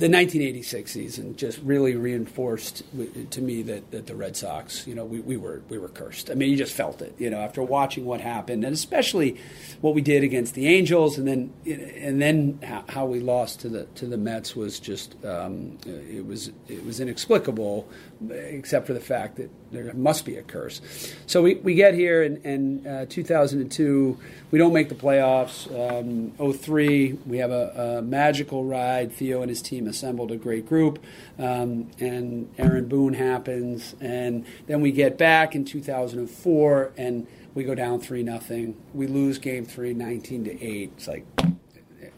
[0.00, 2.82] the 1986 season just really reinforced
[3.30, 6.30] to me that, that the Red Sox, you know, we, we were we were cursed.
[6.30, 9.38] I mean, you just felt it, you know, after watching what happened, and especially
[9.82, 13.84] what we did against the Angels, and then and then how we lost to the
[13.96, 17.86] to the Mets was just um, it was it was inexplicable,
[18.30, 20.80] except for the fact that there must be a curse.
[21.26, 24.18] So we, we get here in, uh, 2002.
[24.50, 25.68] We don't make the playoffs.
[25.70, 29.12] Um, 03, we have a, a, magical ride.
[29.12, 30.98] Theo and his team assembled a great group,
[31.38, 33.94] um, and Aaron Boone happens.
[34.00, 38.80] And then we get back in 2004, and we go down 3 nothing.
[38.94, 40.92] We lose game three, 19 to 8.
[40.96, 41.26] It's like,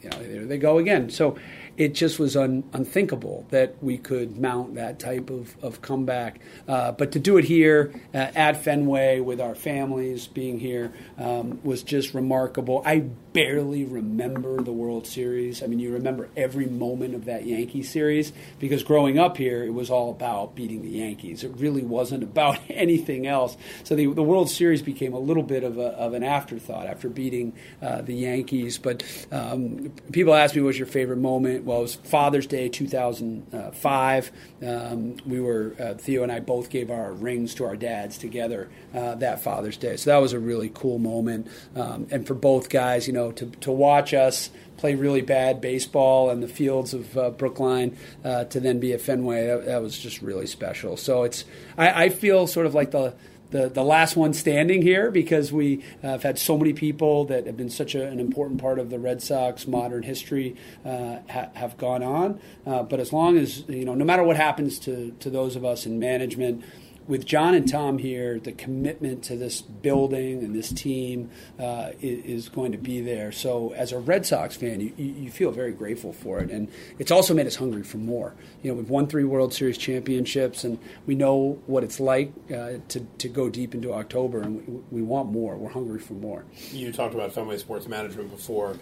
[0.02, 1.10] you know, there they go again.
[1.10, 1.36] So
[1.76, 6.40] it just was un, unthinkable that we could mount that type of, of comeback.
[6.68, 11.60] Uh, but to do it here uh, at Fenway with our families being here um,
[11.62, 12.82] was just remarkable.
[12.84, 15.62] I barely remember the World Series.
[15.62, 19.72] I mean, you remember every moment of that Yankee series because growing up here, it
[19.72, 21.42] was all about beating the Yankees.
[21.42, 23.56] It really wasn't about anything else.
[23.84, 27.08] So the, the World Series became a little bit of, a, of an afterthought after
[27.08, 28.78] beating uh, the Yankees.
[28.78, 31.64] But um, people ask me, what's your favorite moment?
[31.64, 34.32] Well, it was Father's Day 2005.
[34.62, 38.68] Um, we were, uh, Theo and I both gave our rings to our dads together
[38.94, 39.96] uh, that Father's Day.
[39.96, 41.48] So that was a really cool moment.
[41.74, 45.60] Um, and for both guys, you know, know, to, to watch us play really bad
[45.60, 49.80] baseball in the fields of uh, Brookline uh, to then be at Fenway, that, that,
[49.80, 50.96] was just really special.
[50.96, 51.44] So it's,
[51.78, 53.14] I, I feel sort of like the,
[53.52, 57.46] the, the last one standing here because we uh, have had so many people that
[57.46, 61.50] have been such a, an important part of the Red Sox modern history uh, ha-
[61.54, 62.40] have gone on.
[62.66, 65.64] Uh, but as long as, you know, no matter what happens to, to those of
[65.64, 66.64] us in management,
[67.08, 72.48] with John and Tom here, the commitment to this building and this team uh, is,
[72.48, 73.32] going to be there.
[73.32, 77.10] So, as a Red Sox fan, you, you, feel very grateful for it, and it's
[77.10, 78.34] also made us hungry for more.
[78.62, 82.72] You know, we've won three World Series championships, and we know what it's like uh,
[82.88, 85.56] to to go deep into October, and we, we want more.
[85.56, 86.44] We're hungry for more.
[86.72, 88.76] You talked about Fenway Sports Management before.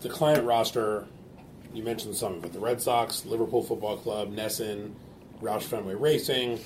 [0.00, 1.06] The client roster,
[1.72, 4.92] you mentioned some of it: the Red Sox, Liverpool Football Club, NESN,
[5.40, 6.58] Roush Fenway Racing.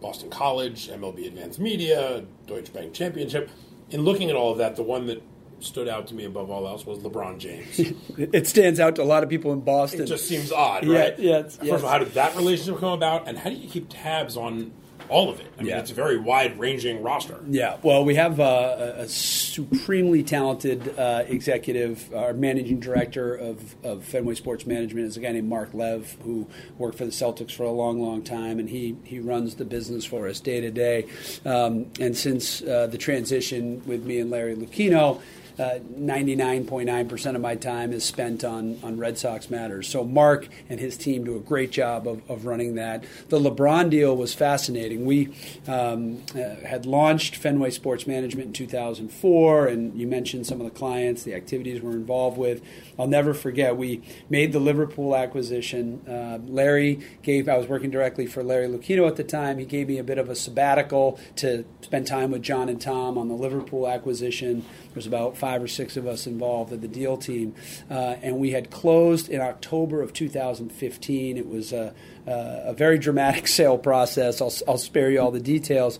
[0.00, 3.50] Boston College, MLB Advanced Media, Deutsche Bank Championship.
[3.90, 5.22] In looking at all of that, the one that
[5.60, 7.78] stood out to me above all else was LeBron James.
[8.18, 10.02] it stands out to a lot of people in Boston.
[10.02, 11.18] It just seems odd, right?
[11.18, 11.42] Yeah, yeah.
[11.42, 11.78] First yes.
[11.78, 14.72] of all, how did that relationship come about, and how do you keep tabs on
[15.08, 15.46] all of it.
[15.56, 15.80] I mean, yeah.
[15.80, 17.40] it's a very wide ranging roster.
[17.48, 24.04] Yeah, well, we have uh, a supremely talented uh, executive, our managing director of, of
[24.04, 27.64] Fenway Sports Management is a guy named Mark Lev, who worked for the Celtics for
[27.64, 31.06] a long, long time, and he, he runs the business for us day to day.
[31.44, 35.20] Um, and since uh, the transition with me and Larry Lucchino,
[35.58, 39.88] 99.9% uh, of my time is spent on, on Red Sox matters.
[39.88, 43.04] So Mark and his team do a great job of, of running that.
[43.28, 45.04] The LeBron deal was fascinating.
[45.04, 45.34] We
[45.66, 50.76] um, uh, had launched Fenway Sports Management in 2004, and you mentioned some of the
[50.76, 52.62] clients, the activities we're involved with.
[52.96, 56.02] I'll never forget, we made the Liverpool acquisition.
[56.08, 59.58] Uh, Larry gave, I was working directly for Larry Lucchino at the time.
[59.58, 63.18] He gave me a bit of a sabbatical to spend time with John and Tom
[63.18, 64.64] on the Liverpool acquisition.
[64.94, 67.54] There's about five or six of us involved at the deal team,
[67.90, 71.36] uh, and we had closed in October of 2015.
[71.36, 71.94] It was a,
[72.26, 74.40] a very dramatic sale process.
[74.40, 75.98] I'll, I'll, spare you all the details.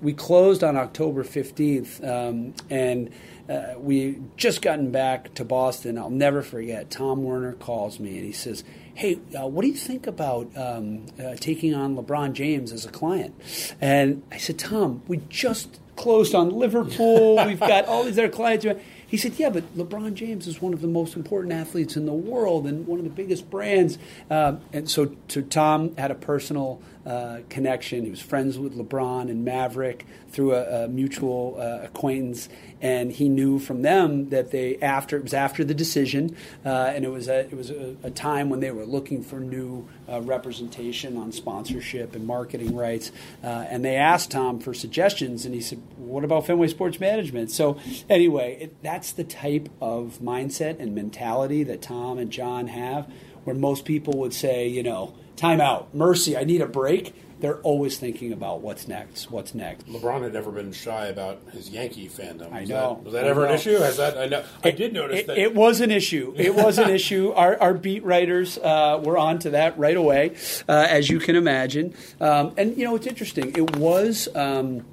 [0.00, 3.10] We closed on October 15th, um, and
[3.48, 5.98] uh, we just gotten back to Boston.
[5.98, 6.90] I'll never forget.
[6.90, 8.62] Tom Werner calls me and he says,
[8.94, 12.90] "Hey, uh, what do you think about um, uh, taking on LeBron James as a
[12.90, 13.34] client?"
[13.80, 17.36] And I said, "Tom, we just closed on Liverpool.
[17.46, 18.64] We've got all these other clients.
[19.06, 22.12] He said, Yeah, but LeBron James is one of the most important athletes in the
[22.12, 23.98] world and one of the biggest brands.
[24.30, 28.04] Uh, and so, so Tom had a personal uh, connection.
[28.04, 32.48] He was friends with LeBron and Maverick through a, a mutual uh, acquaintance,
[32.80, 37.04] and he knew from them that they after it was after the decision, uh, and
[37.04, 40.20] it was a, it was a, a, time when they were looking for new uh,
[40.20, 43.10] representation on sponsorship and marketing rights,
[43.42, 47.50] uh, and they asked Tom for suggestions, and he said, "What about Fenway Sports Management?"
[47.50, 47.78] So
[48.10, 53.10] anyway, it, that's the type of mindset and mentality that Tom and John have,
[53.44, 57.14] where most people would say, you know time out, mercy, I need a break.
[57.40, 59.86] They're always thinking about what's next, what's next.
[59.86, 62.52] LeBron had never been shy about his Yankee fandom.
[62.52, 62.96] I know.
[62.96, 63.78] That, was that ever an issue?
[63.78, 64.18] Has that?
[64.18, 64.42] I know.
[64.64, 66.34] I did notice it, that it was an issue.
[66.36, 67.32] It was an issue.
[67.38, 70.34] Our, our beat writers uh, were on to that right away,
[70.68, 71.94] uh, as you can imagine.
[72.20, 73.56] Um, and you know, it's interesting.
[73.56, 74.28] It was.
[74.34, 74.84] Um,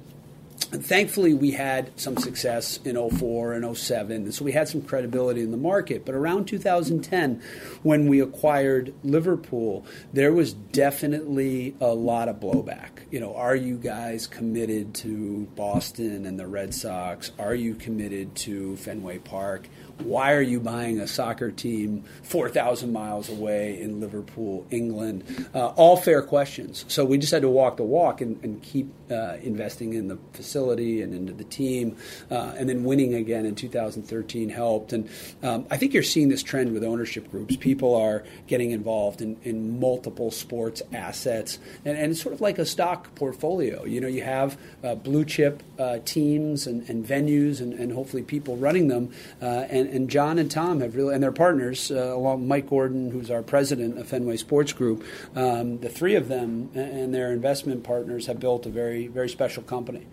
[0.84, 5.42] thankfully, we had some success in 04 and 07, and so we had some credibility
[5.42, 6.04] in the market.
[6.04, 7.42] But around 2010,
[7.82, 12.90] when we acquired Liverpool, there was definitely a lot of blowback.
[13.10, 17.32] You know, are you guys committed to Boston and the Red Sox?
[17.38, 19.68] Are you committed to Fenway Park?
[19.98, 25.48] Why are you buying a soccer team 4,000 miles away in Liverpool, England?
[25.54, 26.84] Uh, all fair questions.
[26.88, 30.18] So we just had to walk the walk and, and keep uh, investing in the
[30.32, 31.96] facility and into the team.
[32.30, 34.92] Uh, and then winning again in 2013 helped.
[34.92, 35.08] And
[35.42, 37.56] um, I think you're seeing this trend with ownership groups.
[37.56, 41.58] People are getting involved in, in multiple sports assets.
[41.84, 43.84] And, and, it's sort of like a stock portfolio.
[43.84, 48.56] You know, you have uh, blue chip uh, teams and, and venues and, hopefully people
[48.56, 49.12] running them.
[49.40, 52.68] Uh, and and, and, John and Tom have really, and their partners, uh, along Mike
[52.68, 57.32] Gordon, who's our president of Fenway Sports Group, um, the three of them and their
[57.32, 60.06] investment partners have built a very, very special company.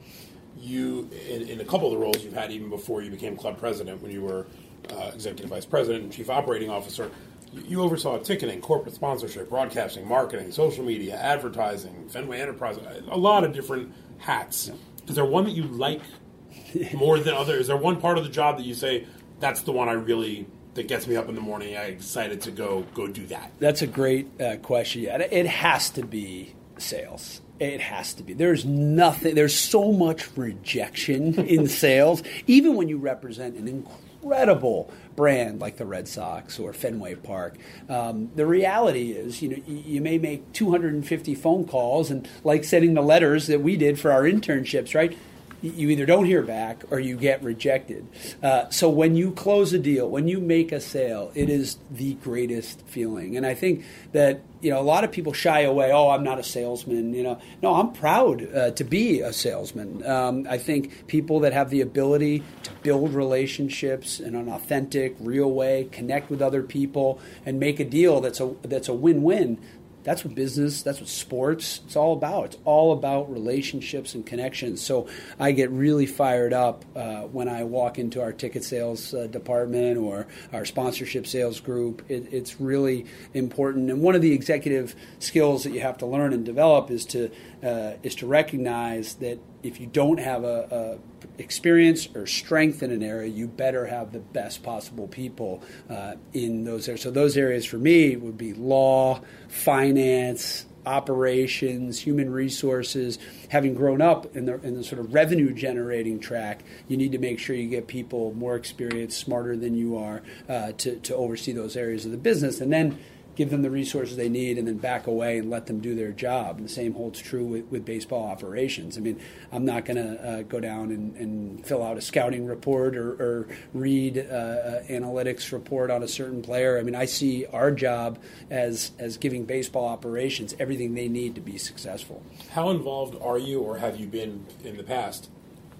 [0.57, 3.57] You, in, in a couple of the roles you've had even before you became club
[3.57, 4.45] president, when you were
[4.91, 7.11] uh, executive vice president and chief operating officer,
[7.51, 12.77] you oversaw ticketing, corporate sponsorship, broadcasting, marketing, social media, advertising, Fenway Enterprise,
[13.09, 14.71] a lot of different hats.
[15.07, 16.01] Is there one that you like
[16.93, 17.61] more than others?
[17.61, 19.05] Is there one part of the job that you say
[19.43, 21.77] that's the one I really that gets me up in the morning?
[21.77, 23.51] I'm excited to go go do that.
[23.59, 25.03] That's a great uh, question.
[25.03, 27.41] Yeah, it has to be sales.
[27.59, 28.33] It has to be.
[28.33, 29.35] There's nothing.
[29.35, 35.85] There's so much rejection in sales, even when you represent an incredible brand like the
[35.85, 37.57] Red Sox or Fenway Park.
[37.89, 42.95] Um, the reality is, you know, you may make 250 phone calls and like sending
[42.95, 45.15] the letters that we did for our internships, right?
[45.63, 48.05] You either don't hear back or you get rejected.
[48.43, 52.15] Uh, so when you close a deal, when you make a sale, it is the
[52.15, 53.37] greatest feeling.
[53.37, 55.91] And I think that you know a lot of people shy away.
[55.91, 57.13] Oh, I'm not a salesman.
[57.13, 60.05] You know, no, I'm proud uh, to be a salesman.
[60.05, 65.51] Um, I think people that have the ability to build relationships in an authentic, real
[65.51, 69.59] way, connect with other people, and make a deal that's a that's a win-win
[70.03, 72.45] that's what business, that's what sports, it's all about.
[72.45, 74.81] It's all about relationships and connections.
[74.81, 75.07] So
[75.39, 79.97] I get really fired up uh, when I walk into our ticket sales uh, department
[79.97, 82.03] or our sponsorship sales group.
[82.09, 83.89] It, it's really important.
[83.89, 87.31] And one of the executive skills that you have to learn and develop is to
[87.63, 92.91] uh, is to recognize that if you don't have a, a, experience or strength in
[92.91, 97.01] an area, you better have the best possible people uh, in those areas.
[97.01, 103.17] So those areas for me would be law, finance, operations, human resources.
[103.49, 107.19] Having grown up in the, in the sort of revenue generating track, you need to
[107.19, 111.53] make sure you get people more experienced, smarter than you are uh, to, to oversee
[111.53, 112.59] those areas of the business.
[112.59, 112.99] And then
[113.35, 116.11] give them the resources they need and then back away and let them do their
[116.11, 116.57] job.
[116.57, 118.97] And the same holds true with, with baseball operations.
[118.97, 119.19] I mean,
[119.51, 123.11] I'm not going to uh, go down and, and, fill out a scouting report or,
[123.11, 126.77] or read uh, uh, analytics report on a certain player.
[126.77, 128.19] I mean, I see our job
[128.49, 132.21] as, as giving baseball operations everything they need to be successful.
[132.51, 135.29] How involved are you or have you been in the past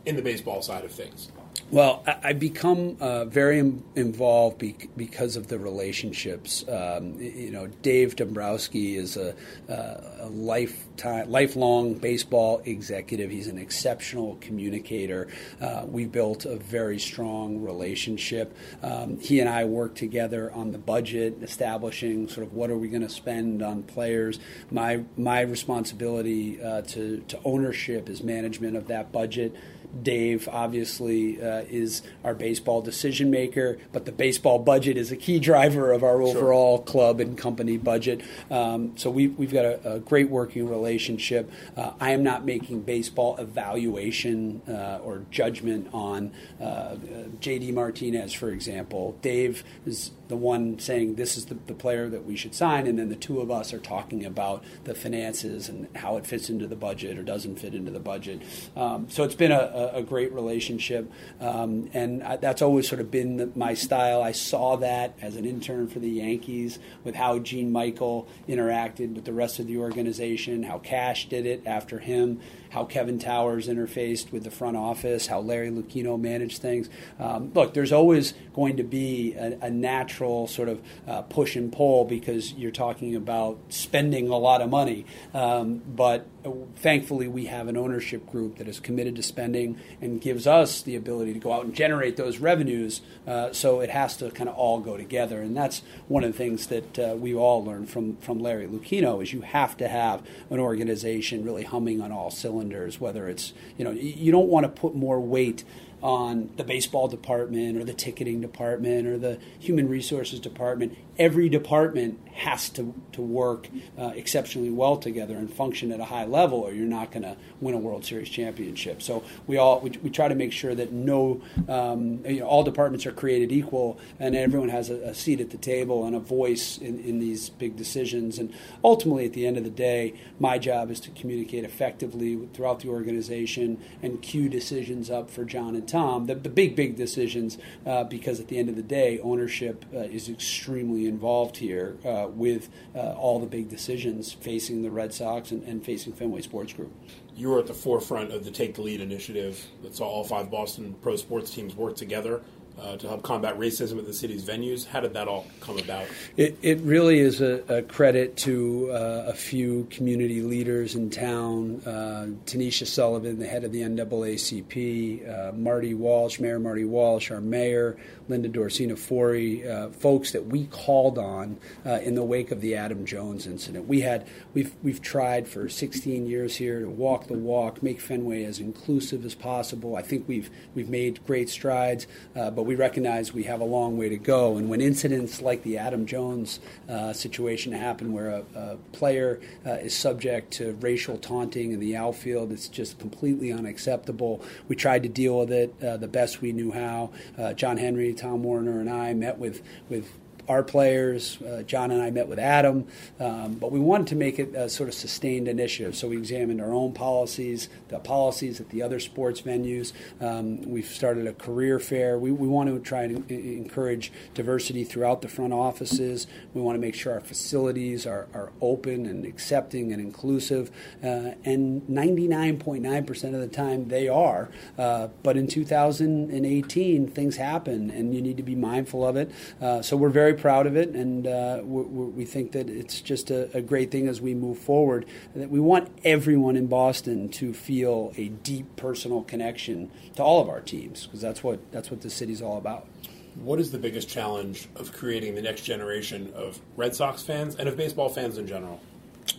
[0.05, 1.29] in the baseball side of things?
[1.73, 6.63] Well, I, become uh, very involved be- because of the relationships.
[6.69, 9.33] Um, you know, Dave Dombrowski is a,
[9.67, 13.31] uh, a lifetime, lifelong baseball executive.
[13.31, 15.29] He's an exceptional communicator.
[15.59, 18.55] Uh, we built a very strong relationship.
[18.83, 22.87] Um, he and I work together on the budget, establishing sort of what are we
[22.87, 24.37] going to spend on players.
[24.69, 29.55] My my responsibility uh, to to ownership is management of that budget.
[30.01, 35.39] Dave obviously uh, is our baseball decision maker, but the baseball budget is a key
[35.39, 36.85] driver of our overall sure.
[36.85, 38.21] club and company budget.
[38.49, 41.51] Um, so we, we've got a, a great working relationship.
[41.77, 46.31] Uh, I am not making baseball evaluation uh, or judgment on
[46.61, 46.95] uh,
[47.39, 49.17] JD Martinez, for example.
[49.21, 52.97] Dave is the one saying this is the, the, player that we should sign, and
[52.97, 56.65] then the two of us are talking about the finances and how it fits into
[56.65, 58.41] the budget or doesn't fit into the budget.
[58.75, 63.11] Um, so it's been a, a great relationship, um, and I, that's always sort of
[63.11, 64.23] been the, my style.
[64.23, 69.25] I saw that as an intern for the Yankees with how Gene Michael interacted with
[69.25, 72.41] the rest of the organization, how Cash did it after him
[72.73, 76.89] how Kevin Towers interfaced with the front office, how Larry Lucchino managed things.
[77.19, 81.71] Um, look, there's always going to be a, a natural sort of uh, push and
[81.71, 85.05] pull because you're talking about spending a lot of money.
[85.35, 86.25] Um, but
[86.75, 90.95] thankfully, we have an ownership group that is committed to spending and gives us the
[90.95, 93.01] ability to go out and generate those revenues.
[93.27, 96.37] Uh, so it has to kind of all go together, and that's one of the
[96.37, 100.21] things that uh, we all learned from from Larry Lucchino is you have to have
[100.49, 104.63] an organization really humming on all cylinders cylinders, whether it's, you know, you don't want
[104.63, 105.63] to put more weight
[106.01, 110.97] on the baseball department or the ticketing department or the human resources department.
[111.17, 116.25] Every department has to, to work uh, exceptionally well together and function at a high
[116.25, 119.01] level, or you're not going to win a World Series championship.
[119.01, 122.63] So we all we, we try to make sure that no um, you know, all
[122.63, 126.19] departments are created equal and everyone has a, a seat at the table and a
[126.19, 128.39] voice in, in these big decisions.
[128.39, 128.53] And
[128.83, 132.89] ultimately, at the end of the day, my job is to communicate effectively throughout the
[132.89, 138.03] organization and cue decisions up for John and Tom, the, the big, big decisions, uh,
[138.03, 142.69] because at the end of the day, ownership uh, is extremely involved here uh, with
[142.95, 146.91] uh, all the big decisions facing the Red Sox and, and facing Fenway Sports Group
[147.35, 150.51] you were at the forefront of the Take the Lead initiative that saw all five
[150.51, 152.41] Boston pro sports teams work together
[152.79, 154.85] uh, to help combat racism at the city's venues.
[154.85, 156.07] How did that all come about?
[156.37, 161.81] It, it really is a, a credit to uh, a few community leaders in town.
[161.85, 167.41] Uh, Tanisha Sullivan, the head of the NAACP, uh, Marty Walsh, Mayor Marty Walsh, our
[167.41, 167.97] mayor,
[168.29, 172.75] Linda Dorcena Forry, uh, folks that we called on uh, in the wake of the
[172.75, 173.87] Adam Jones incident.
[173.87, 178.43] We had we've we've tried for 16 years here to walk the walk, make Fenway
[178.45, 179.95] as inclusive as possible.
[179.95, 183.97] I think we've we've made great strides, uh, but we recognize we have a long
[183.97, 184.57] way to go.
[184.57, 189.71] And when incidents like the Adam Jones uh, situation happen, where a, a player uh,
[189.73, 194.41] is subject to racial taunting in the outfield, it's just completely unacceptable.
[194.67, 197.11] We tried to deal with it uh, the best we knew how.
[197.55, 200.17] John Henry Tom Werner and I met with with
[200.47, 201.41] our players.
[201.41, 202.87] Uh, John and I met with Adam,
[203.19, 205.95] um, but we wanted to make it a sort of sustained initiative.
[205.95, 209.93] So we examined our own policies, the policies at the other sports venues.
[210.19, 212.17] Um, we've started a career fair.
[212.17, 216.27] We, we want to try to encourage diversity throughout the front offices.
[216.53, 220.71] We want to make sure our facilities are, are open and accepting and inclusive.
[221.03, 224.49] Uh, and 99.9% of the time they are.
[224.77, 229.31] Uh, but in 2018, things happen, and you need to be mindful of it.
[229.61, 233.31] Uh, so we're very very proud of it, and uh, we think that it's just
[233.31, 235.05] a, a, great thing as we move forward.
[235.35, 240.49] That we want everyone in Boston to feel a deep personal connection to all of
[240.49, 242.87] our teams, because that's what that's what the city's all about.
[243.35, 247.67] What is the biggest challenge of creating the next generation of Red Sox fans and
[247.67, 248.79] of baseball fans in general?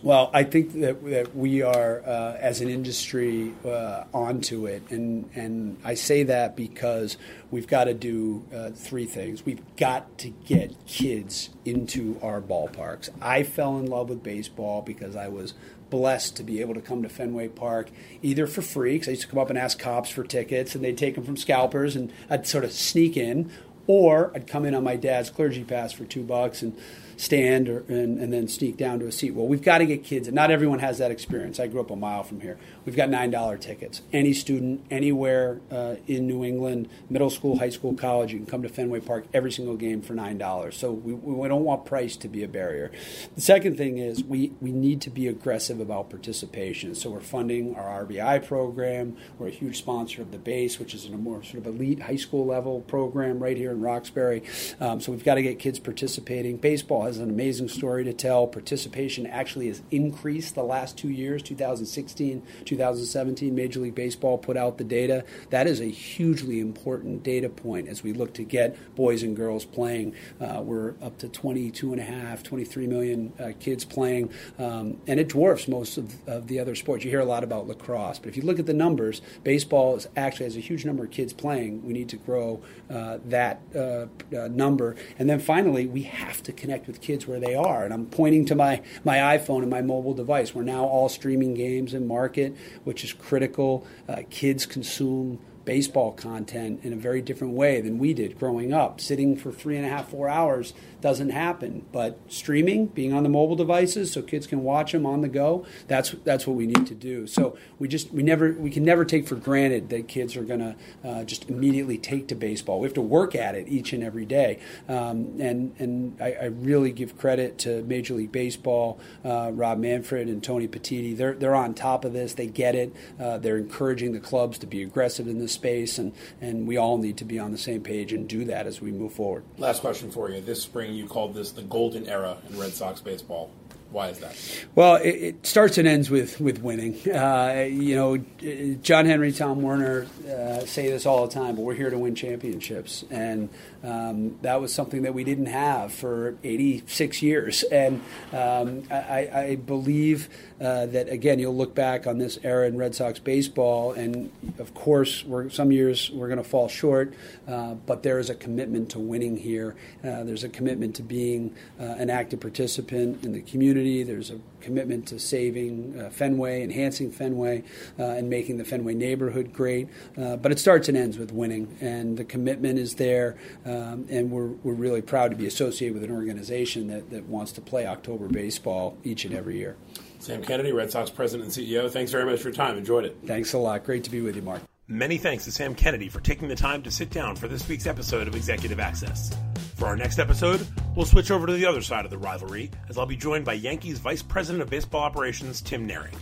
[0.03, 5.29] Well, I think that, that we are, uh, as an industry, uh, onto it, and
[5.35, 7.17] and I say that because
[7.49, 9.45] we've got to do uh, three things.
[9.45, 13.09] We've got to get kids into our ballparks.
[13.21, 15.53] I fell in love with baseball because I was
[15.89, 17.89] blessed to be able to come to Fenway Park
[18.21, 20.83] either for free, because I used to come up and ask cops for tickets, and
[20.83, 23.51] they'd take them from scalpers, and I'd sort of sneak in,
[23.87, 26.77] or I'd come in on my dad's clergy pass for two bucks and
[27.17, 29.31] stand or, and, and, then sneak down to a seat.
[29.31, 31.59] Well, we've got to get kids, and not everyone has that experience.
[31.59, 32.57] I grew up a mile from here.
[32.85, 34.01] We've got $9 tickets.
[34.13, 38.61] Any student, anywhere uh, in New England, middle school, high school, college, you can come
[38.61, 40.73] to Fenway Park every single game for $9.
[40.73, 42.91] So we, we don't want price to be a barrier.
[43.33, 46.93] The second thing is we, we need to be aggressive about participation.
[46.93, 49.17] So we're funding our RBI program.
[49.39, 52.15] We're a huge sponsor of the base, which is a more sort of elite high
[52.17, 54.43] school level program right here in Roxbury.
[54.79, 56.57] Um, so we've got to get kids participating.
[56.57, 58.45] Baseball has an amazing story to tell.
[58.45, 62.43] Participation actually has increased the last two years, 2016,
[62.75, 65.23] 2017, Major League Baseball put out the data.
[65.49, 69.63] That is a hugely important data point as we look to get boys and girls
[69.63, 70.13] playing.
[70.41, 75.19] Uh, we're up to 22 and a half, 23 million uh, kids playing, um, and
[75.19, 77.03] it dwarfs most of, of, the other sports.
[77.03, 80.07] You hear a lot about lacrosse, but if you look at the numbers, baseball is
[80.17, 81.83] actually has a huge number of kids playing.
[81.85, 86.51] We need to grow uh, that uh, uh, number, and then finally, we have to
[86.51, 87.85] connect with kids where they are.
[87.85, 90.53] And I'm pointing to my my iPhone and my mobile device.
[90.53, 93.85] We're now all streaming games in market which is critical.
[94.07, 99.01] Uh, kids consume baseball content in a very different way than we did growing up.
[99.01, 100.73] Sitting for three and a half, four hours
[101.05, 101.85] doesn't happen.
[101.91, 105.63] But streaming, being on the mobile devices so kids can watch them on the go,
[105.87, 107.27] that's that's what we need to do.
[107.27, 110.61] So we just we never we can never take for granted that kids are going
[110.61, 110.75] to
[111.07, 112.79] uh, just immediately take to baseball.
[112.79, 114.57] We have to work at it each and every day.
[114.89, 120.27] Um, and and I, I, really give credit to Major League Baseball, uh, Rob Manfred
[120.27, 121.15] and Tony Petitti.
[121.15, 122.33] They're they're on top of this.
[122.33, 122.95] They get it.
[123.19, 126.97] Uh, they're encouraging the clubs to be aggressive in this space, and and we all
[126.97, 129.43] need to be on the same page and do that as we move forward.
[129.59, 130.41] Last question for you.
[130.41, 133.51] This spring you called this the golden era in Red Sox baseball.
[133.95, 134.35] Why is that?
[134.75, 136.95] Well, it, it starts and ends with with winning.
[137.09, 141.75] Uh, you know, John Henry, Tom Werner uh, say this all the time, but we're
[141.75, 143.47] here to win championships, and
[143.85, 147.63] um, that was something that we didn't have for 86 years.
[147.63, 148.01] And
[148.33, 150.27] um, I, I, believe
[150.59, 154.73] uh, that again, you'll look back on this era in Red Sox baseball, and of
[154.73, 157.13] course, we're, some years we're going to fall short,
[157.47, 159.75] uh, but there is a commitment to winning here.
[160.03, 163.84] Uh, there's a commitment to being uh, an active participant in the community.
[164.03, 167.63] There's a commitment to saving uh, Fenway, enhancing Fenway,
[167.99, 169.87] uh, and making the Fenway neighborhood great.
[170.15, 173.37] but it starts and ends with winning, and the commitment is there.
[173.65, 177.51] Um, and we're, we're really proud to be associated with an organization that, that wants
[177.53, 179.75] to play October baseball each and every year.
[180.19, 182.77] Sam Kennedy, Red Sox president and CEO, thanks very much for your time.
[182.77, 183.17] Enjoyed it.
[183.25, 183.83] Thanks a lot.
[183.83, 184.61] Great to be with you, Mark.
[184.87, 187.87] Many thanks to Sam Kennedy for taking the time to sit down for this week's
[187.87, 189.35] episode of Executive Access.
[189.75, 190.65] For our next episode,
[190.95, 193.53] we'll switch over to the other side of the rivalry as I'll be joined by
[193.53, 196.15] Yankees Vice President of Baseball Operations, Tim Naehring.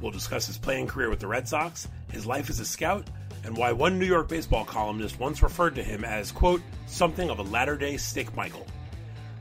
[0.00, 3.08] We'll discuss his playing career with the Red Sox, his life as a scout,
[3.42, 7.40] and why one New York baseball columnist once referred to him as, quote, something of
[7.40, 8.68] a latter day Stick Michael.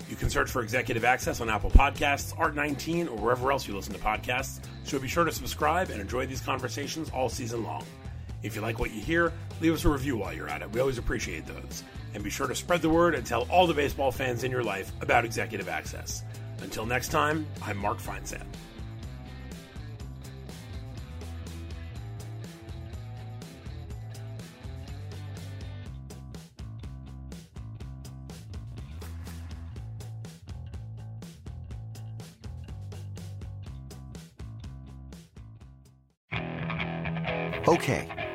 [0.09, 3.93] You can search for Executive Access on Apple Podcasts, Art19, or wherever else you listen
[3.93, 7.85] to podcasts, so be sure to subscribe and enjoy these conversations all season long.
[8.43, 10.71] If you like what you hear, leave us a review while you're at it.
[10.71, 11.83] We always appreciate those.
[12.13, 14.63] And be sure to spread the word and tell all the baseball fans in your
[14.63, 16.23] life about Executive Access.
[16.61, 18.45] Until next time, I'm Mark Feinsand.